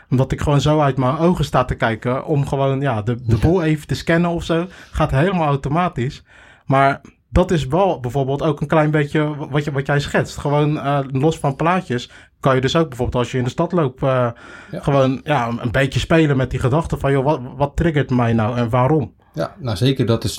[0.09, 3.37] Omdat ik gewoon zo uit mijn ogen sta te kijken om gewoon, ja, de, de
[3.37, 4.67] boel even te scannen of zo.
[4.91, 6.23] Gaat helemaal automatisch.
[6.65, 10.37] Maar dat is wel bijvoorbeeld ook een klein beetje wat, je, wat jij schetst.
[10.37, 13.71] Gewoon uh, los van plaatjes kan je dus ook bijvoorbeeld als je in de stad
[13.71, 14.01] loopt...
[14.01, 14.33] Uh, ja.
[14.71, 17.11] gewoon ja, een beetje spelen met die gedachten van...
[17.11, 19.13] joh, wat, wat triggert mij nou en waarom?
[19.39, 20.05] Ja, nou zeker.
[20.05, 20.33] Dat is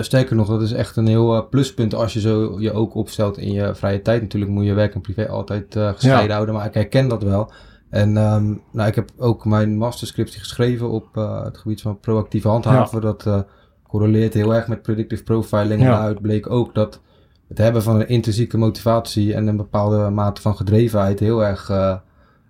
[0.00, 3.38] sterker nog, dat is echt een heel uh, pluspunt als je zo je ook opstelt
[3.38, 4.22] in je vrije tijd.
[4.22, 6.34] Natuurlijk moet je werk en privé altijd uh, gescheiden ja.
[6.34, 7.52] houden, maar ik herken dat wel.
[7.90, 12.48] En um, nou, ik heb ook mijn masterscriptie geschreven op uh, het gebied van proactieve
[12.48, 13.00] handhaven.
[13.00, 13.12] Ja.
[13.12, 13.46] Dat
[13.88, 15.80] correleert heel erg met predictive profiling.
[15.80, 15.86] Ja.
[15.86, 17.00] En daaruit bleek ook dat
[17.48, 21.68] het hebben van een intrinsieke motivatie en een bepaalde mate van gedrevenheid heel erg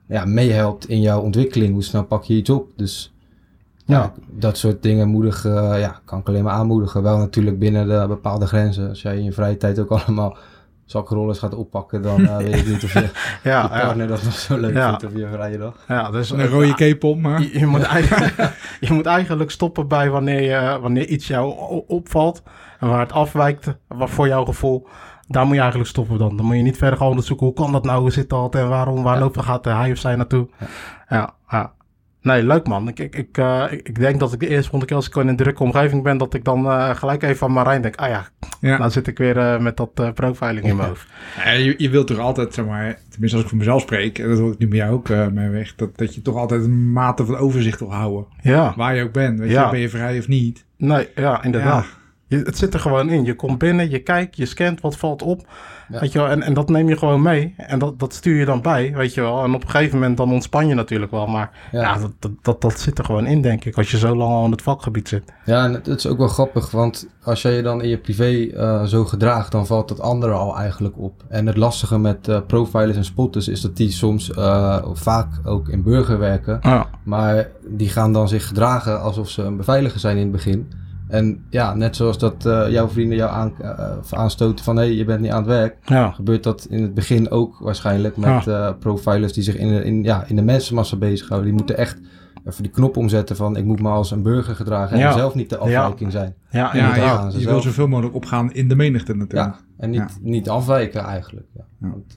[0.08, 1.72] ja, meehelpt in jouw ontwikkeling.
[1.72, 2.70] Hoe snel pak je iets op?
[2.76, 3.14] Dus
[3.92, 7.02] ja, dat soort dingen moedig, eh, ja, kan ik alleen maar aanmoedigen.
[7.02, 8.88] Wel natuurlijk binnen de bepaalde grenzen.
[8.88, 10.36] Als jij in je vrije tijd ook allemaal
[10.84, 13.00] zakrollers gaat oppakken, dan eh, weet ik niet of je,
[13.50, 13.80] Ja, je ja.
[13.80, 14.88] partner dat nog zo leuk Ja.
[14.88, 15.74] vindt op je vrije dag.
[15.88, 17.40] ja dus Een rode cape op, maar...
[17.40, 21.54] Je, je moet eigenlijk, je moet eigenlijk stoppen bij wanneer, je, wanneer iets jou
[21.86, 22.42] opvalt
[22.80, 24.86] en waar het afwijkt wat voor jouw gevoel.
[25.26, 26.36] Daar moet je eigenlijk stoppen dan.
[26.36, 28.68] Dan moet je niet verder gaan onderzoeken hoe kan dat nou, hoe zit dat en
[28.68, 29.20] waarom, waar Ja.
[29.20, 30.48] loopt gaat hij of zij naartoe.
[31.08, 31.72] Ja, ja.
[32.22, 32.88] Nee, leuk man.
[32.88, 35.14] Ik, ik, ik, eh, ik, ik denk dat ik de eerste volgende keer als ik
[35.16, 38.08] in een drukke omgeving ben, dat ik dan eh, gelijk even aan Marijn denk, ah
[38.08, 38.28] ja,
[38.60, 38.78] Ja.
[38.78, 41.06] nou zit ik weer eh, met dat profiling in mijn hoofd.
[41.44, 44.28] Ja, je, je wilt toch altijd, zeg maar, tenminste als ik voor mezelf spreek, en
[44.28, 46.92] dat hoor ik nu bij jou ook mee weg, dat, dat je toch altijd een
[46.92, 48.26] mate van overzicht wil houden.
[48.42, 49.64] Ja, Waar je ook bent, weet Ja.
[49.64, 50.64] je, ben je vrij of niet.
[50.76, 51.86] nee, ja, inderdaad.
[52.26, 53.24] Je, het zit er gewoon in.
[53.24, 55.46] Je komt binnen, je kijkt, je scant, wat valt op.
[55.92, 56.00] Ja.
[56.00, 57.54] Weet je wel, en, en dat neem je gewoon mee.
[57.56, 59.44] En dat, dat stuur je dan bij, weet je wel.
[59.44, 61.26] En op een gegeven moment dan ontspan je natuurlijk wel.
[61.26, 61.98] Maar ja, Ja.
[61.98, 63.76] dat, dat, dat, dat zit er gewoon in, denk ik.
[63.76, 65.32] Als je zo lang al in het vakgebied zit.
[65.44, 68.46] Ja, en het, is ook wel grappig, want als jij je dan in je privé
[68.46, 71.22] eh, zo gedraagt, dan valt dat andere al eigenlijk op.
[71.28, 75.68] En het lastige met eh, profilers en spotters is dat die soms eh, vaak ook
[75.68, 76.58] in burger werken.
[76.62, 80.72] Ja, Maar die gaan dan zich gedragen alsof ze een beveiliger zijn in het begin.
[81.12, 84.92] En ja, net zoals dat eh, jouw vrienden jou aan, eh, aanstoten van hé, hey,
[84.92, 85.76] je bent niet aan het werk.
[85.84, 88.48] ja, Gebeurt dat in het begin ook waarschijnlijk met
[88.78, 91.48] profilers die zich in in, ja, in de mensenmassa bezighouden.
[91.48, 91.98] Die moeten echt
[92.46, 95.12] even die knop omzetten van ik moet me als een burger gedragen en Ja.
[95.12, 96.34] zelf niet de afwijking zijn.
[96.50, 97.16] ja, Ja, inderdaad.
[97.16, 97.54] gaan je, ze je zelf.
[97.54, 99.54] wil zoveel mogelijk opgaan in de menigte natuurlijk.
[99.54, 100.08] Ja, en niet, Ja.
[100.20, 101.46] niet afwijken eigenlijk.
[101.54, 101.64] Ja.
[101.80, 101.88] Ja.
[101.90, 102.16] Want,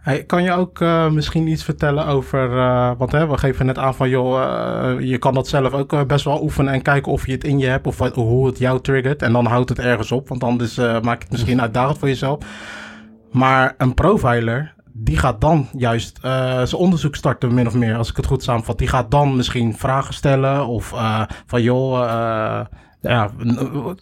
[0.00, 3.78] Hey, kan je ook eh, misschien iets vertellen over, eh, want hè, we geven net
[3.78, 7.26] aan van joh, eh, je kan dat zelf ook best wel oefenen en kijken of
[7.26, 9.22] je het in je hebt of wat, hoe het jou triggert.
[9.22, 12.08] En dan houdt het ergens op, want anders eh, maak je het misschien uitdagend voor
[12.08, 12.38] jezelf.
[13.32, 16.30] Maar een profiler, die gaat dan juist eh,
[16.62, 18.78] zijn onderzoek starten, min of meer, als ik het goed samenvat.
[18.78, 22.60] Die gaat dan misschien vragen stellen of eh, van joh, eh,
[23.00, 23.30] ja,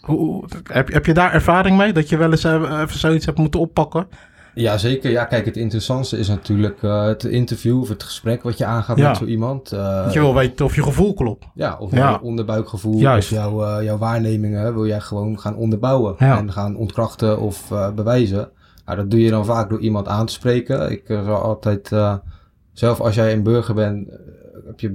[0.01, 1.93] hoe- heb, heb je daar ervaring mee?
[1.93, 4.07] Dat je wel eens even zoiets hebt moeten oppakken?
[4.53, 5.11] Ja, zeker.
[5.11, 9.07] Ja, kijk, het interessantste is natuurlijk het interview of het gesprek wat je aangaat Ja.
[9.07, 9.69] met zo iemand.
[9.69, 11.45] Dat je wil weten of je gevoel klopt.
[11.53, 11.97] Ja, of Ja.
[11.97, 13.31] jouw onderbuikgevoel, Juist.
[13.31, 16.37] of jouw, jouw waarnemingen wil jij gewoon gaan onderbouwen Ja.
[16.37, 18.49] en gaan ontkrachten of bewijzen.
[18.89, 20.91] Nou, dat doe je dan vaak door iemand aan te spreken.
[20.91, 22.15] Ik eh, zal altijd, eh,
[22.73, 24.15] zelf als jij een burger bent, eh,
[24.65, 24.93] heb je,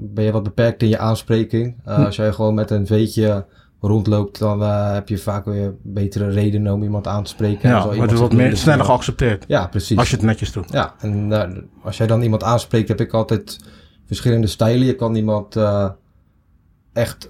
[0.00, 1.76] ben je wat beperkt in je aanspreking.
[1.84, 1.90] Hm.
[1.90, 3.46] Als jij gewoon met een veetje
[3.80, 4.60] rondloopt, dan
[4.94, 7.62] heb je vaak weer betere redenen om iemand aan te spreken.
[7.62, 9.44] En Ja, iemand het wordt zich meer, sneller snel- geaccepteerd.
[9.48, 9.98] Ja, precies.
[9.98, 10.72] Als je het netjes doet.
[10.72, 11.32] Ja, en
[11.82, 13.58] als jij dan iemand aanspreekt, heb ik altijd
[14.06, 14.86] verschillende stijlen.
[14.86, 15.56] Je kan iemand
[16.92, 17.28] echt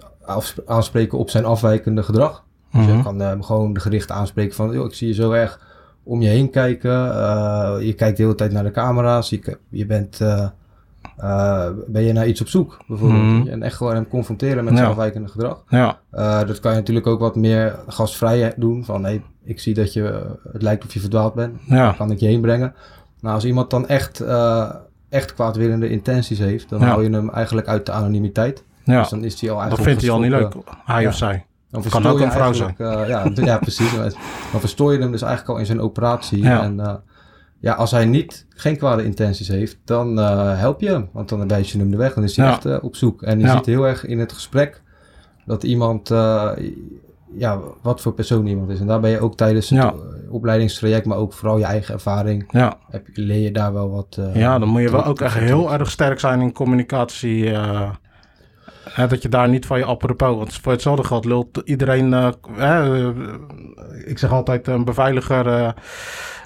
[0.66, 2.44] aanspreken op zijn afwijkende gedrag.
[2.72, 2.96] Dus Mhm.
[2.96, 5.72] je kan hem gewoon gericht aanspreken van, ik zie je zo erg
[6.04, 7.14] om je heen kijken.
[7.14, 9.30] Eh, je kijkt de hele tijd naar de camera's.
[9.30, 10.46] Je, je bent, eh,
[11.16, 13.22] eh, ben je naar iets op zoek, bijvoorbeeld.
[13.22, 13.48] Mhm.
[13.48, 14.90] En echt gewoon hem confronteren met zijn Ja.
[14.90, 15.64] afwijkende gedrag.
[15.68, 15.98] Ja,
[16.44, 18.84] dat kan je natuurlijk ook wat meer gastvrij doen.
[18.84, 22.20] Van, hey, ik zie dat je, het lijkt of je verdwaald bent ja, kan ik
[22.20, 22.74] je heen brengen.
[23.20, 24.24] Nou, als iemand dan echt,
[25.08, 28.64] echt kwaadwillende intenties heeft, dan hou je hem eigenlijk uit de anonimiteit.
[28.84, 29.90] Dus dan is hij al Dat eigenlijk...
[29.90, 31.44] vindt hij al niet leuk, hij of zij.
[31.74, 33.92] Dan Kan ook een vrouw eigenlijk, eh, ja, ja, precies.
[34.52, 36.42] Dan verstoor je hem dus eigenlijk al in zijn operatie.
[36.42, 36.62] Ja.
[36.62, 36.94] En eh,
[37.58, 41.08] ja, als hij niet, geen kwade intenties heeft, dan eh, help je hem.
[41.12, 42.14] Want dan wijs je hem de weg.
[42.14, 42.52] Dan is hij Ja.
[42.52, 43.22] echt op zoek.
[43.22, 44.82] En je ziet heel erg in het gesprek
[45.46, 46.08] dat iemand...
[47.36, 48.80] ja, wat voor persoon iemand is.
[48.80, 49.94] En daar ben je ook tijdens het
[50.28, 52.52] opleidingstraject, maar ook vooral je eigen ervaring,
[52.90, 54.18] heb, leer je daar wel wat...
[54.34, 57.52] ja, dan moet je wel ook echt heel erg sterk zijn in communicatie.
[58.90, 60.36] Hè, dat je daar niet van je apropos...
[60.36, 62.14] Want voor hetzelfde geld lult iedereen...
[62.14, 63.08] eh, eh,
[64.04, 65.46] ik zeg altijd, een beveiliger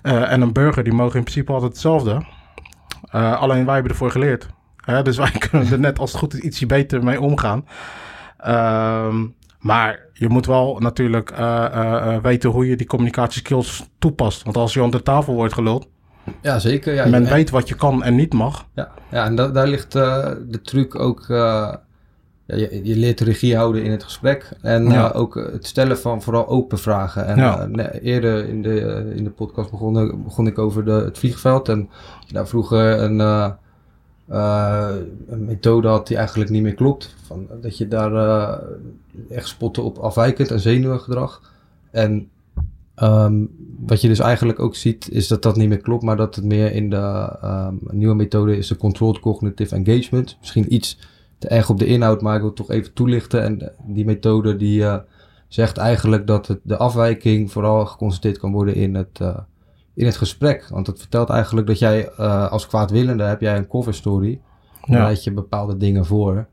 [0.03, 0.85] eh, en een burger...
[0.85, 2.23] die mogen in principe altijd hetzelfde.
[3.11, 4.49] Alleen wij hebben ervoor geleerd.
[4.77, 7.67] Hè, dus wij kunnen er net als het goed is ietsje beter mee omgaan.
[8.39, 9.27] Ehm,
[9.59, 11.33] maar je moet wel natuurlijk
[12.23, 14.43] weten hoe je die communicatieskills toepast.
[14.43, 15.89] Want als je onder tafel wordt geluld,
[16.43, 16.95] Ja, zeker.
[16.95, 18.67] Ja, men weet wat je kan en niet mag.
[18.75, 21.27] Ja, ja en da- daar ligt de truc ook.
[22.49, 24.49] Ja, je, je leert regie houden in het gesprek.
[24.63, 25.13] En Ja.
[25.13, 27.27] eh, ook het stellen van vooral open vragen.
[27.27, 27.69] En Ja.
[27.69, 31.69] eh, eerder in de, eh, in de podcast begon, begon ik over de, het vliegveld.
[31.69, 31.89] En
[32.33, 33.19] daar vroeger een,
[35.29, 37.15] een methode had die eigenlijk niet meer klopt.
[37.27, 38.61] Van, dat je daar
[39.31, 41.53] echt spotte op afwijkend en zenuwgedrag.
[41.91, 42.29] En
[42.95, 43.45] ehm,
[43.87, 46.45] wat je dus eigenlijk ook ziet, is dat dat niet meer klopt, maar dat het
[46.45, 50.37] meer in de ehm, nieuwe methode is de Controlled Cognitive Engagement.
[50.41, 50.99] Misschien iets
[51.39, 53.43] te erg op de inhoud, maar ik wil het toch even toelichten.
[53.43, 54.97] En eh, die methode die eh,
[55.49, 59.39] zegt eigenlijk dat het, de afwijking vooral geconstateerd kan worden in het, eh,
[59.95, 60.69] in het gesprek.
[60.71, 62.11] Want het vertelt eigenlijk dat jij
[62.49, 64.41] als kwaadwillende heb jij een cover story.
[64.81, 65.03] Dan Ja.
[65.03, 66.47] bereid je bepaalde dingen voor.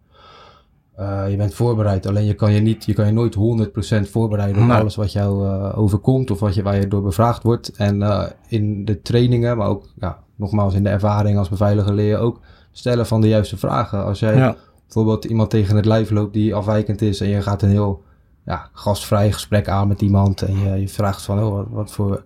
[1.30, 2.06] je bent voorbereid.
[2.08, 4.78] Alleen je kan je, niet, je kan je nooit 100% voorbereiden op Nee.
[4.80, 7.70] alles wat jou overkomt of wat je, waar je door bevraagd wordt.
[7.76, 8.04] En
[8.48, 12.40] in de trainingen, maar ook ja, nogmaals in de ervaring als beveiliger leer je ook
[12.72, 14.06] stellen van de juiste vragen.
[14.06, 14.56] Als jij Ja.
[14.86, 18.04] Bijvoorbeeld iemand tegen het lijf loopt die afwijkend is en je gaat een heel
[18.46, 22.26] ja, gastvrij gesprek aan met iemand en je, je vraagt van oh, wat, voor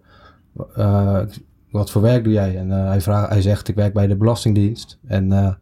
[0.76, 1.22] eh,
[1.72, 2.58] wat voor werk doe jij?
[2.58, 5.54] En eh, hij, vraagt, hij zegt ik werk bij de Belastingdienst en eh,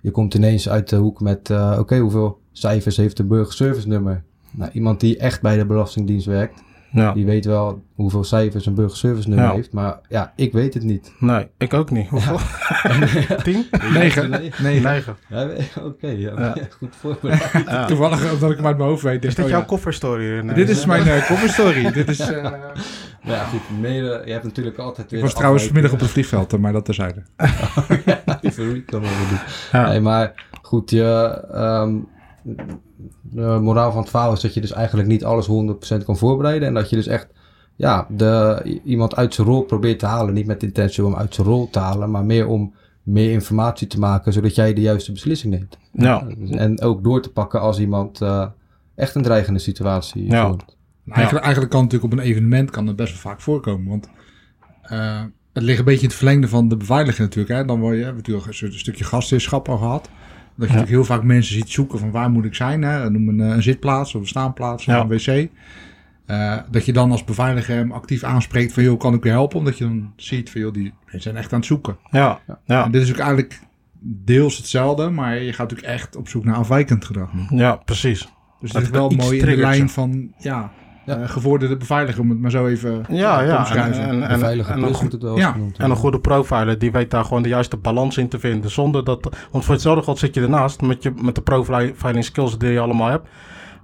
[0.00, 4.24] je komt ineens uit de hoek met oké hoeveel cijfers heeft de burgerservice nummer?
[4.50, 7.12] Nou, iemand die echt bij de Belastingdienst werkt, Ja.
[7.12, 9.54] die weet wel hoeveel cijfers een burgerservice nummer Ja.
[9.54, 11.12] heeft, maar ja, ik weet het niet.
[11.18, 12.08] Nee, ik ook niet.
[12.08, 12.38] Hoeveel?
[13.44, 13.66] Tien?
[13.92, 14.30] Negen.
[14.62, 15.16] Negen.
[15.28, 15.48] Ja,
[15.82, 16.54] Oké, ja, Ja.
[16.78, 17.50] goed voorbereid.
[17.66, 17.86] Ja.
[17.86, 19.24] toevallig omdat ik hem uit mijn hoofd weet.
[19.24, 19.66] Is dit oh jouw ja.
[19.66, 20.40] kofferstory?
[20.40, 21.90] Nee, Dit is mijn uh, coverstory.
[21.92, 25.18] Dit is, eh, Maar ja, goed, mede, je hebt natuurlijk altijd weer...
[25.20, 27.22] ik was trouwens vanmiddag op het vliegveld, maar dat terzijde.
[28.40, 29.38] Even over doen.
[29.72, 29.88] Ja.
[29.88, 31.96] Nee, maar goed, je, ehm,
[33.22, 35.48] de moraal van het verhaal is dat je dus eigenlijk niet alles
[36.00, 36.68] 100% kan voorbereiden.
[36.68, 37.28] En dat je dus echt
[37.76, 40.34] ja, de, iemand uit zijn rol probeert te halen.
[40.34, 43.86] Niet met de intentie om uit zijn rol te halen, maar meer om meer informatie
[43.86, 45.78] te maken, zodat jij de juiste beslissing neemt.
[45.92, 46.26] Ja.
[46.50, 48.46] En ook door te pakken als iemand eh,
[48.94, 50.26] echt een dreigende situatie.
[50.26, 50.58] Nou,
[51.06, 53.88] Eigenlijk, eigenlijk kan natuurlijk op een evenement kan het best wel vaak voorkomen.
[53.88, 54.08] Want
[54.82, 55.22] eh,
[55.52, 57.54] het ligt een beetje in het verlengde van de beveiliging natuurlijk.
[57.54, 57.64] Hè.
[57.64, 60.08] Dan word je, natuurlijk een stukje gastheerschap al gehad.
[60.56, 62.82] Dat je natuurlijk heel vaak mensen ziet zoeken van waar moet ik zijn.
[62.82, 63.10] Hè.
[63.10, 65.00] Noem een, eh, een zitplaats of een staanplaats of Ja.
[65.00, 65.48] een wc.
[66.26, 69.58] Eh, dat je dan als beveiliger hem actief aanspreekt van joh, kan ik u helpen?
[69.58, 71.96] Omdat je dan ziet van joh, die zijn echt aan het zoeken.
[72.10, 72.40] Ja.
[72.66, 72.84] Ja.
[72.84, 73.60] En dit is ook eigenlijk
[74.02, 77.58] deels hetzelfde, maar je gaat natuurlijk echt op zoek naar afwijkend gedrag nu.
[77.58, 78.28] Ja, precies.
[78.60, 80.72] Dus Dat het is wel mooi in de lijn van ja,
[81.10, 81.22] Ja.
[81.22, 83.48] eh, gevorderde beveiliger, om het maar zo even Ja, ja.
[83.52, 84.02] En, omschrijven.
[84.02, 85.52] en, en, Beveiliging en een plus goed- het wel ja.
[85.52, 85.78] genoemd.
[85.78, 88.70] En een goede profiler, die weet daar gewoon de juiste balans in te vinden.
[88.70, 92.58] Zonder dat, want voor hetzelfde geld zit je ernaast met, je, met de profiling skills
[92.58, 93.28] die je allemaal hebt.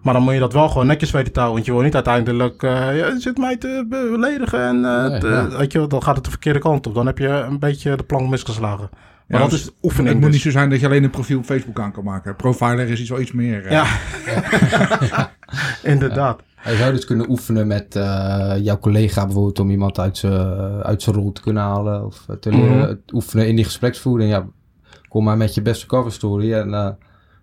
[0.02, 1.54] Maar dan moet je dat wel gewoon netjes weten te houden.
[1.54, 5.20] Want je wil niet uiteindelijk, eh ja, je zit mij te beledigen en eh, Nee,
[5.20, 5.48] te- ja.
[5.58, 6.94] weet je, dan gaat het de verkeerde kant op.
[6.94, 8.88] Dan heb je een beetje de plank misgeslagen.
[8.90, 10.08] Maar Ja, dat dus is oefening.
[10.08, 10.52] het moet niet dus.
[10.52, 12.36] zo zijn dat je alleen een profiel op Facebook aan kan maken.
[12.36, 13.66] Profiler is iets wel iets meer.
[13.66, 13.70] eh.
[13.72, 13.84] Ja,
[15.92, 16.40] inderdaad.
[16.70, 20.16] Je zou dus kunnen oefenen met eh, jouw collega bijvoorbeeld om iemand uit
[21.02, 22.05] zijn rol te kunnen halen.
[22.07, 22.88] Of eh, te leren Mhm.
[22.88, 24.31] het oefenen in die gespreksvoering.
[24.31, 24.46] Ja,
[25.09, 26.88] kom maar met je beste cover story en eh,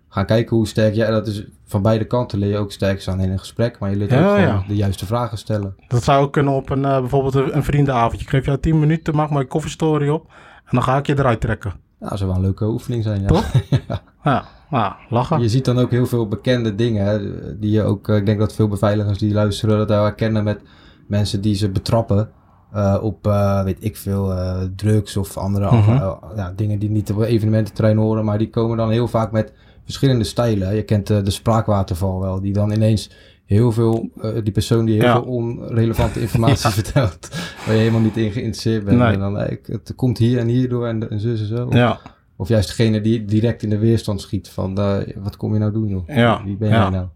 [0.08, 1.10] ga kijken hoe sterk jij...
[1.10, 3.78] Dat is van beide kanten leer je ook sterk staan in een gesprek.
[3.78, 4.64] Maar je leert Ja, ook ja.
[4.68, 5.76] de juiste vragen stellen.
[5.88, 8.20] Dat zou ook kunnen op een, bijvoorbeeld een, een vriendenavond.
[8.20, 10.26] Je geeft jou 10 minuten, maak maar een coverstory op.
[10.64, 11.72] En dan ga ik je eruit trekken.
[12.00, 13.20] Ja, dat zou wel een leuke oefening zijn.
[13.20, 13.26] Ja.
[13.26, 13.52] Toch?
[14.24, 14.44] Ja,
[14.78, 15.40] ja lachen.
[15.40, 17.04] Je ziet dan ook heel veel bekende dingen.
[17.06, 17.18] Hè,
[17.58, 20.60] die je ook, eh, ik denk dat veel beveiligers die luisteren dat herkennen met
[21.06, 22.30] mensen die ze betrappen.
[22.72, 24.34] eh, op, eh, weet ik veel,
[24.76, 25.90] drugs of andere Mhm.
[26.36, 28.24] ja, dingen die niet op een evenemententerrein horen.
[28.24, 29.52] Maar die komen dan heel vaak met
[29.84, 30.74] verschillende stijlen.
[30.74, 33.10] Je kent de spraakwaterval wel, die dan ineens
[33.46, 34.08] heel veel,
[34.42, 35.12] die persoon die heel Ja.
[35.12, 37.28] veel onrelevante informatie vertelt.
[37.66, 38.98] Waar je helemaal niet in geïnteresseerd bent.
[38.98, 39.12] Nee.
[39.12, 41.66] En dan, ik, het komt hier en hierdoor en, en zo en zo.
[41.70, 42.00] Ja,
[42.36, 45.72] Of juist degene die direct in de weerstand schiet van, eh, wat kom je nou
[45.72, 46.08] doen joh?
[46.08, 46.80] Ja, Wie ben ja.
[46.80, 47.06] jij nou?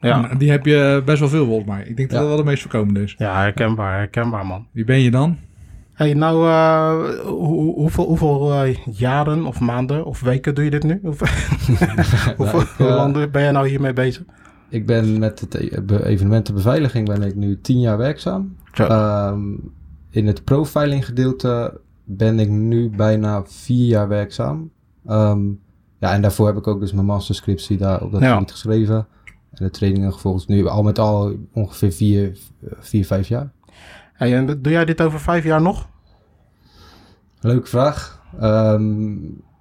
[0.00, 0.20] ja.
[0.20, 1.84] Nou, Die heb je best wel veel volgens mij.
[1.84, 2.18] Ik denk dat Ja.
[2.18, 3.14] dat wel de meest voorkomende is.
[3.18, 4.66] ja herkenbaar, herkenbaar man.
[4.72, 5.36] Wie ben je dan?
[5.94, 10.82] hey, nou, eh, hoe- hoeveel, hoeveel eh, jaren of maanden of weken doe je dit
[10.82, 10.98] nu?
[11.02, 11.26] Hoeveel,
[12.60, 14.22] ik, eh, lang ben jij nou hiermee bezig?
[14.68, 18.56] Ik ben met het e- be- evenementenbeveiliging ben ik nu tien jaar werkzaam.
[18.72, 19.38] Ehm,
[20.10, 24.70] in het profiling gedeelte ben ik nu bijna vier jaar werkzaam.
[25.06, 25.46] Ehm,
[25.98, 28.32] ja, en daarvoor heb ik ook dus mijn masterscriptie daar op dat Ja.
[28.32, 29.06] gebied geschreven.
[29.50, 30.48] En de trainingen gevolgd.
[30.48, 32.38] Nu al met al ongeveer vier,
[32.78, 33.52] vier vijf jaar.
[34.12, 35.88] Hey, en doe jij dit over vijf jaar nog?
[37.40, 38.22] Leuke vraag.
[38.40, 39.14] Ehm,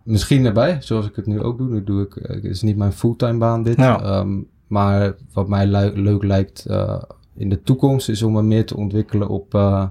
[0.04, 1.68] misschien erbij, zoals ik het nu ook doe.
[1.70, 3.78] Nu doe ik, eh, het is niet mijn fulltime baan dit.
[3.78, 4.02] Ja.
[4.02, 7.02] Ehm, maar wat mij leuk lijkt eh,
[7.36, 9.88] in de toekomst is om me meer te ontwikkelen op eh,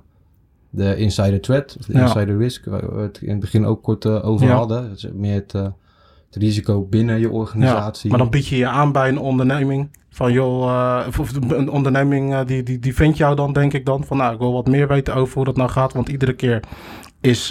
[0.75, 2.01] de insider threat, of de Ja.
[2.03, 4.55] insider risk, waar we het in het begin ook kort eh, over Ja.
[4.55, 4.91] hadden.
[4.93, 5.63] Is meer het, eh,
[6.31, 8.11] het risico binnen je organisatie.
[8.11, 9.97] Maar dan bied je je aan bij een onderneming.
[10.11, 14.05] Van joh, eh, of- een onderneming die, die, die vindt jou dan, denk ik dan.
[14.05, 15.93] Van nou, ik wil wat meer weten over hoe dat nou gaat.
[15.93, 16.61] Want iedere keer
[17.21, 17.49] is,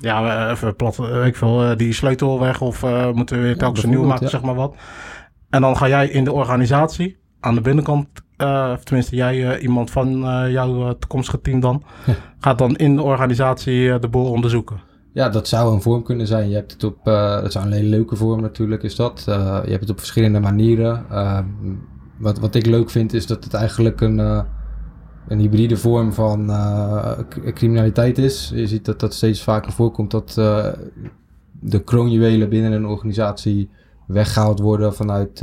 [0.00, 2.60] ja, even plat, ik eh, die sleutel weg.
[2.60, 4.30] Of moeten we weer telkens een nieuw maken, ja.
[4.30, 4.74] zeg maar wat.
[5.50, 9.62] En dan ga jij in de organisatie, aan de binnenkant, eh, of tenminste jij, eh,
[9.62, 11.82] iemand van eh, jouw toekomstige team dan,
[12.38, 14.80] gaat dan in de organisatie de boel onderzoeken.
[15.12, 16.48] Ja, dat zou een vorm kunnen zijn.
[16.48, 19.22] Je hebt het op, dat zou een hele leuke vorm natuurlijk is dat.
[19.26, 21.04] Je hebt het op verschillende manieren.
[21.10, 21.44] Ehm,
[22.18, 24.18] wat, wat ik leuk vind is dat het eigenlijk een,
[25.28, 26.52] een hybride vorm van
[27.54, 28.52] criminaliteit is.
[28.54, 30.34] Je ziet dat dat steeds vaker voorkomt dat
[31.60, 33.70] de kroonjuwelen binnen een organisatie
[34.06, 35.42] weggehaald worden vanuit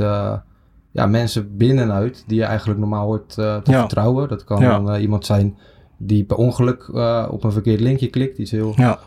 [0.92, 3.78] ja, mensen binnenuit die je eigenlijk normaal hoort eh, te Ja.
[3.80, 4.28] vertrouwen.
[4.28, 4.70] Dat kan Ja.
[4.70, 5.56] dan eh, iemand zijn
[5.96, 8.98] die per ongeluk eh, op een verkeerd linkje klikt, iets heel, Ja,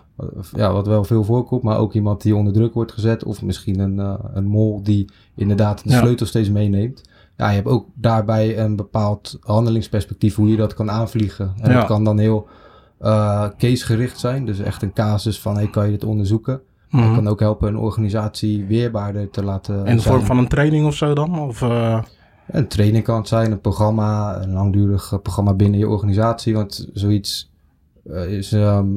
[0.55, 3.79] ja, wat wel veel voorkomt, maar ook iemand die onder druk wordt gezet of misschien
[3.79, 7.01] een, een mol die inderdaad de sleutel steeds meeneemt.
[7.37, 11.53] Ja, je hebt ook daarbij een bepaald handelingsperspectief hoe je dat kan aanvliegen.
[11.61, 12.47] En dat kan dan heel
[13.57, 16.61] casegericht zijn, dus echt een casus van hey, kan je dit onderzoeken?
[16.97, 20.01] Dat kan ook helpen een organisatie weerbaarder te laten in de zijn.
[20.13, 21.39] vorm van een training of zo dan?
[21.39, 22.01] Of, eh,
[22.47, 26.53] Een training kan het zijn, een programma, een langdurig programma binnen je organisatie.
[26.53, 27.51] Want zoiets
[28.09, 28.87] eh, is, ehm,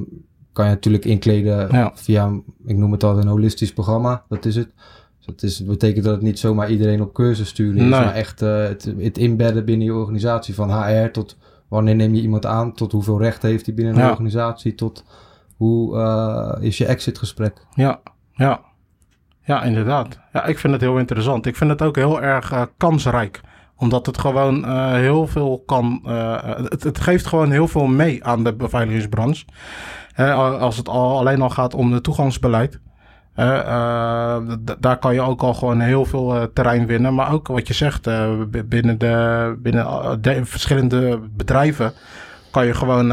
[0.52, 1.90] kan je natuurlijk inkleden Ja.
[1.94, 2.32] via,
[2.66, 4.22] ik noem het altijd een holistisch programma.
[4.28, 4.68] Dat is het.
[5.16, 7.88] Dus dat is, betekent dat het niet zomaar iedereen op cursus sturen is.
[7.90, 10.54] Maar echt eh, het, het inbedden binnen je organisatie.
[10.54, 11.36] Van HR tot
[11.68, 14.10] wanneer neem je iemand aan, tot hoeveel recht heeft hij binnen een Ja.
[14.10, 15.04] organisatie, tot
[15.58, 17.66] hoe eh, is je exitgesprek.
[17.74, 18.00] Ja,
[18.32, 18.60] ja.
[19.42, 20.18] Ja, inderdaad.
[20.32, 21.46] Ja, ik vind het heel interessant.
[21.46, 23.40] Ik vind het ook heel erg eh, kansrijk.
[23.76, 26.00] Omdat het gewoon eh, heel veel kan...
[26.68, 29.44] het, het geeft gewoon heel veel mee aan de beveiligingsbranche.
[30.58, 32.80] Als het al, alleen al gaat om het toegangsbeleid.
[34.78, 37.14] Daar kan je ook al gewoon heel veel terrein winnen.
[37.14, 38.08] Maar ook wat je zegt,
[38.68, 41.92] binnen, de, binnen de verschillende bedrijven...
[42.50, 43.12] kan je gewoon,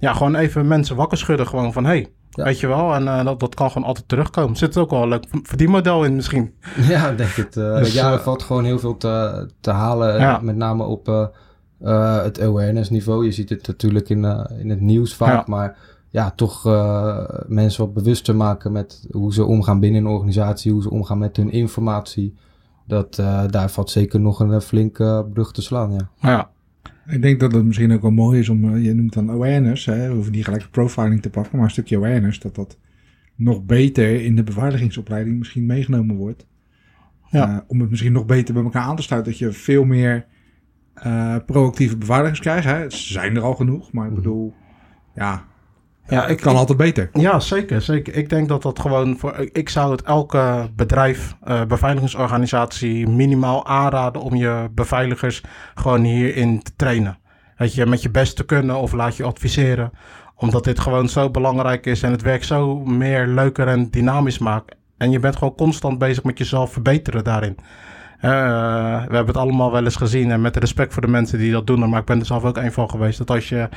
[0.00, 1.46] ja, gewoon even mensen wakker schudden.
[1.46, 2.44] Gewoon van, hey, Ja.
[2.44, 2.94] weet je wel.
[2.94, 4.56] En eh, dat, dat kan gewoon altijd terugkomen.
[4.56, 6.54] Zit er ook wel een leuk verdienmodel in misschien.
[6.88, 7.56] Ja, ik denk het.
[7.56, 10.18] eh, Dus, ja, er eh, valt gewoon heel veel te, te halen.
[10.20, 10.38] Ja.
[10.42, 11.30] Met name op
[12.24, 13.24] het awareness niveau.
[13.24, 14.24] Je ziet het natuurlijk in,
[14.58, 15.32] in het nieuws vaak.
[15.32, 15.42] Ja.
[15.46, 15.76] Maar
[16.10, 16.64] ja, toch
[17.46, 20.72] mensen wat bewuster maken met hoe ze omgaan binnen een organisatie.
[20.72, 22.34] Hoe ze omgaan met hun informatie.
[22.86, 23.14] Dat,
[23.50, 26.08] daar valt zeker nog een flinke brug te slaan, ja.
[26.20, 26.50] Ja,
[27.10, 29.84] Ik denk dat het misschien ook wel mooi is om, eh, je noemt dan awareness,
[29.86, 32.78] hè, we hoeven niet gelijk profiling te pakken, maar een stukje awareness, dat dat
[33.34, 36.46] nog beter in de beveiligingsopleiding misschien meegenomen wordt.
[37.30, 37.48] Ja.
[37.50, 40.26] Eh, om het misschien nog beter bij elkaar aan te sluiten, dat je veel meer
[40.94, 42.64] eh, proactieve beveiligers krijgt.
[42.66, 42.90] Hè.
[42.90, 44.20] Ze zijn er al genoeg, maar ik Mhm.
[44.20, 44.54] bedoel,
[45.14, 45.44] ja,
[46.10, 47.10] ja het ik kan altijd beter.
[47.12, 48.14] Ja, zeker, zeker.
[48.14, 49.48] Ik denk dat dat gewoon voor.
[49.52, 55.42] Ik zou het elke bedrijf, eh, beveiligingsorganisatie minimaal aanraden om je beveiligers
[55.74, 57.18] gewoon hierin te trainen.
[57.56, 59.92] Dat je met je best te kunnen of laat je adviseren.
[60.36, 64.74] Omdat dit gewoon zo belangrijk is en het werk zo meer leuker en dynamisch maakt.
[64.96, 67.56] En je bent gewoon constant bezig met jezelf verbeteren daarin.
[68.20, 68.30] Eh,
[69.06, 71.66] we hebben het allemaal wel eens gezien en met respect voor de mensen die dat
[71.66, 73.18] doen, maar ik ben er zelf ook een van geweest.
[73.18, 73.68] Dat als je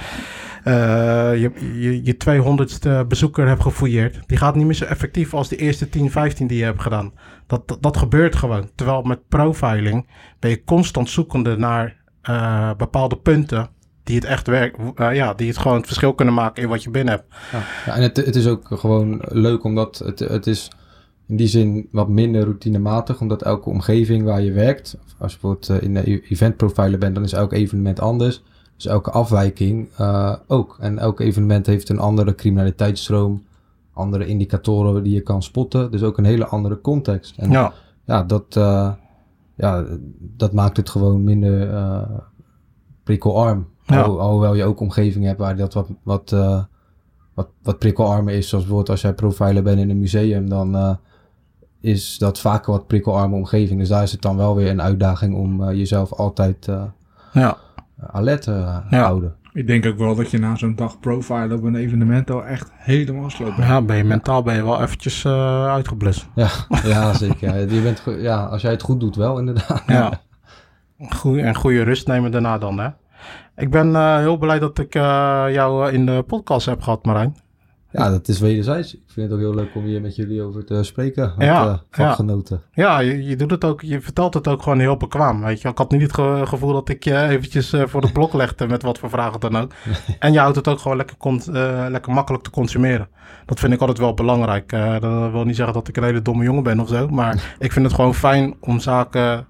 [0.63, 5.49] eh, je, je, je 200ste bezoeker hebt gefouilleerd, die gaat niet meer zo effectief als
[5.49, 7.13] de eerste 10, 15 die je hebt gedaan.
[7.47, 8.69] Dat, dat, gebeurt gewoon.
[8.75, 10.07] Terwijl met profiling
[10.39, 13.69] ben je constant zoekende naar eh, bepaalde punten
[14.03, 16.83] die het echt werkt, eh, ja, die het gewoon het verschil kunnen maken in wat
[16.83, 17.35] je binnen hebt.
[17.85, 20.71] Ja en het, het is ook gewoon leuk omdat het, het is
[21.33, 23.21] in die zin wat minder routinematig.
[23.21, 27.15] Omdat elke omgeving waar je werkt, als je bijvoorbeeld eh, in de event profiler bent,
[27.15, 28.43] dan is elk evenement anders.
[28.75, 30.77] Dus elke afwijking eh, ook.
[30.79, 33.43] En elk evenement heeft een andere criminaliteitsstroom,
[33.93, 35.91] andere indicatoren die je kan spotten.
[35.91, 37.37] Dus ook een hele andere context.
[37.37, 37.73] En Ja,
[38.05, 38.91] ja, dat, eh,
[39.55, 39.85] ja,
[40.19, 41.69] dat maakt het gewoon minder
[43.03, 43.67] prikkelarm.
[43.85, 44.01] Ja.
[44.01, 46.29] Al- alhoewel je ook omgevingen hebt waar dat wat, wat,
[47.33, 48.49] wat, wat prikkelarmer is.
[48.49, 50.97] Zoals bijvoorbeeld als jij profiler bent in een museum, dan
[51.83, 53.79] is dat vaak een wat prikkelarme omgeving.
[53.79, 56.83] Dus daar is het dan wel weer een uitdaging om eh, jezelf altijd eh
[57.33, 57.57] ja,
[58.07, 59.01] alert te eh, Ja.
[59.03, 59.35] houden.
[59.53, 62.71] Ik denk ook wel dat je na zo'n dag profile op een evenement al echt
[62.75, 63.55] helemaal sloopt.
[63.55, 63.67] bent.
[63.67, 66.27] ja ben je mentaal ben je wel eventjes eh, uitgeblust.
[66.35, 66.49] Ja,
[66.83, 67.73] ja zeker.
[67.73, 69.83] Je bent, ja, als jij het goed doet wel, inderdaad.
[69.87, 70.21] Ja.
[71.09, 72.89] Goeie, en goede rust nemen daarna dan, hè?
[73.55, 77.35] Ik ben eh, heel blij dat ik eh, jou in de podcast heb gehad, Marijn.
[77.93, 78.93] Ja, dat is wederzijds.
[78.93, 81.33] Ik vind het ook heel leuk om hier met jullie over te spreken.
[81.37, 82.61] Ja, eh, vakgenoten.
[82.73, 85.67] Ja, je, je doet het ook, je vertelt het ook gewoon heel bekwaam, weet je.
[85.69, 88.67] Ik had niet het ge- gevoel dat ik je eventjes eh, voor het blok legde
[88.67, 89.71] met wat voor vragen dan ook.
[90.19, 91.15] En je houdt het ook gewoon lekker,
[91.53, 93.07] eh, lekker makkelijk te consumeren.
[93.45, 94.69] Dat vind ik altijd wel belangrijk.
[95.01, 97.71] Dat wil niet zeggen dat ik een hele domme jongen ben of zo, maar ik
[97.71, 99.47] vind het gewoon fijn om zaken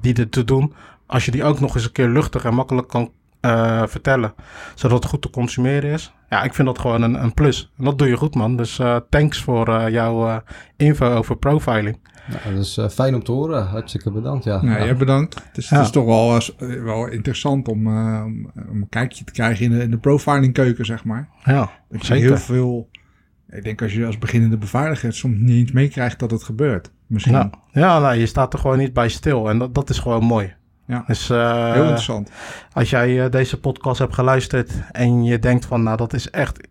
[0.00, 0.72] die er te doen,
[1.06, 3.10] als je die ook nog eens een keer luchtig en makkelijk kan
[3.50, 4.34] eh, vertellen,
[4.74, 6.12] zodat het goed te consumeren is.
[6.30, 7.72] Ja, ik vind dat gewoon een, een plus.
[7.78, 8.56] En dat doe je goed, man.
[8.56, 10.36] Dus eh, thanks voor eh, jouw eh,
[10.76, 11.98] info over profiling.
[12.28, 13.66] Nou, dat is fijn om te horen.
[13.66, 14.44] Hartstikke bedankt.
[14.44, 14.62] Ja.
[14.62, 14.84] Nou, Ja.
[14.84, 15.34] jij bedankt.
[15.34, 15.76] Het is, Ja.
[15.76, 16.40] het is toch wel,
[16.82, 20.84] wel interessant om, eh, om, een kijkje te krijgen in de, in de profiling keuken,
[20.84, 21.28] zeg maar.
[21.44, 22.88] Ja, Dat je heel veel...
[23.50, 26.90] Ik denk als je als beginnende beveiliger het soms niet eens meekrijgt dat het gebeurt.
[27.06, 27.34] Misschien.
[27.34, 29.48] Ja, ja nou, je staat er gewoon niet bij stil.
[29.48, 30.54] En dat, dat is gewoon mooi.
[30.86, 31.04] Ja.
[31.06, 32.30] Dus eh, Heel interessant.
[32.72, 36.68] als jij eh, deze podcast hebt geluisterd en je denkt van, nou, dat is echt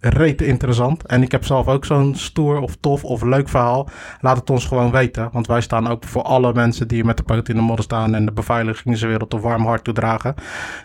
[0.00, 1.06] rete interessant.
[1.06, 3.88] En ik heb zelf ook zo'n stoer of tof of leuk verhaal.
[4.20, 5.28] Laat het ons gewoon weten.
[5.32, 8.14] Want wij staan ook voor alle mensen die met de poot in de modder staan
[8.14, 10.34] en de beveiligingswereld een warm hart toedragen.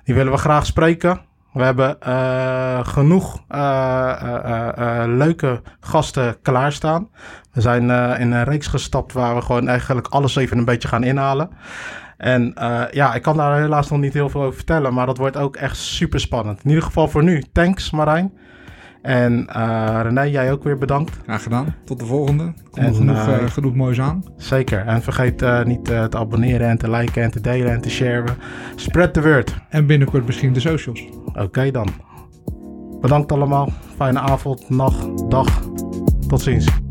[0.04, 1.22] Die willen we graag spreken.
[1.54, 4.14] We hebben uh, genoeg uh,
[4.80, 7.10] uh, leuke gasten klaarstaan.
[7.52, 7.82] We zijn
[8.20, 11.50] in een reeks gestapt waar we gewoon eigenlijk alles even een beetje gaan inhalen.
[12.18, 12.52] En
[12.92, 15.56] ja, ik kan daar helaas nog niet heel veel over vertellen, maar dat wordt ook
[15.56, 16.64] echt super spannend.
[16.64, 18.32] In ieder geval voor nu, thanks Marijn.
[19.02, 21.18] En uh, René, jij ook weer bedankt.
[21.24, 21.76] Graag gedaan.
[21.84, 22.54] Tot de volgende.
[22.72, 24.24] Komt genoeg, uh, genoeg moois aan.
[24.38, 24.86] Zeker.
[24.86, 28.36] En vergeet uh, niet te abonneren en te liken en te delen en te sharen.
[28.76, 29.56] Spread the word.
[29.70, 31.10] En binnenkort misschien de socials.
[31.26, 31.88] Oké okay, dan.
[33.02, 33.70] Bedankt allemaal.
[33.96, 35.62] Fijne avond, nacht, dag.
[36.28, 36.85] Tot ziens.